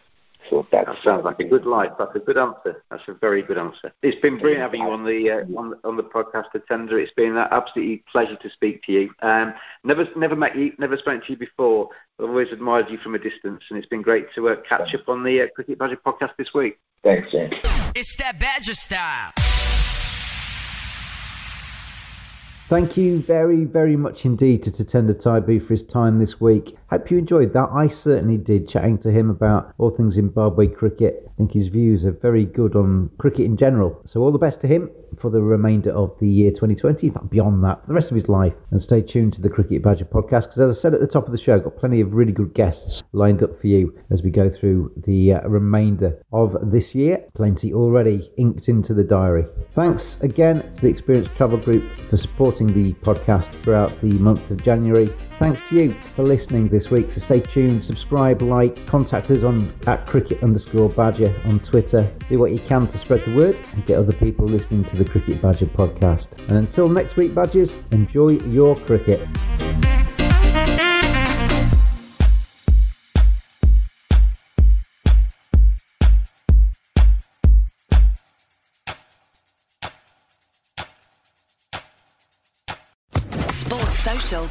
[0.50, 1.90] So that sounds like a good life.
[1.98, 2.82] That's a good answer.
[2.90, 3.92] That's a very good answer.
[4.02, 6.92] It's been brilliant having you on the uh, on, on the podcast, Tatenda.
[6.92, 9.10] It's been an absolutely pleasure to speak to you.
[9.22, 11.88] Um, never never met you, never spoken to you before.
[12.18, 15.08] I've always admired you from a distance, and it's been great to uh, catch up
[15.08, 16.78] on the uh, Cricket Badger podcast this week.
[17.04, 17.54] Thanks, James.
[17.94, 19.32] It's that Badger style.
[22.68, 26.77] Thank you very, very much indeed to Tatenda Taibu for his time this week.
[26.90, 27.68] Hope you enjoyed that.
[27.70, 31.22] I certainly did, chatting to him about all things Zimbabwe cricket.
[31.28, 34.00] I think his views are very good on cricket in general.
[34.06, 37.86] So all the best to him for the remainder of the year 2020, beyond that,
[37.86, 38.54] the rest of his life.
[38.70, 41.26] And stay tuned to the Cricket Badger podcast because, as I said at the top
[41.26, 44.22] of the show, I've got plenty of really good guests lined up for you as
[44.22, 47.24] we go through the uh, remainder of this year.
[47.34, 49.46] Plenty already inked into the diary.
[49.74, 54.62] Thanks again to the Experience Travel Group for supporting the podcast throughout the month of
[54.64, 55.08] January.
[55.38, 57.10] Thanks to you for listening this week.
[57.12, 62.08] So stay tuned, subscribe, like, contact us on at cricket underscore badger on Twitter.
[62.28, 65.04] Do what you can to spread the word and get other people listening to the
[65.04, 66.28] Cricket Badger podcast.
[66.48, 69.26] And until next week, Badgers, enjoy your cricket.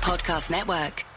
[0.07, 1.16] Podcast Network.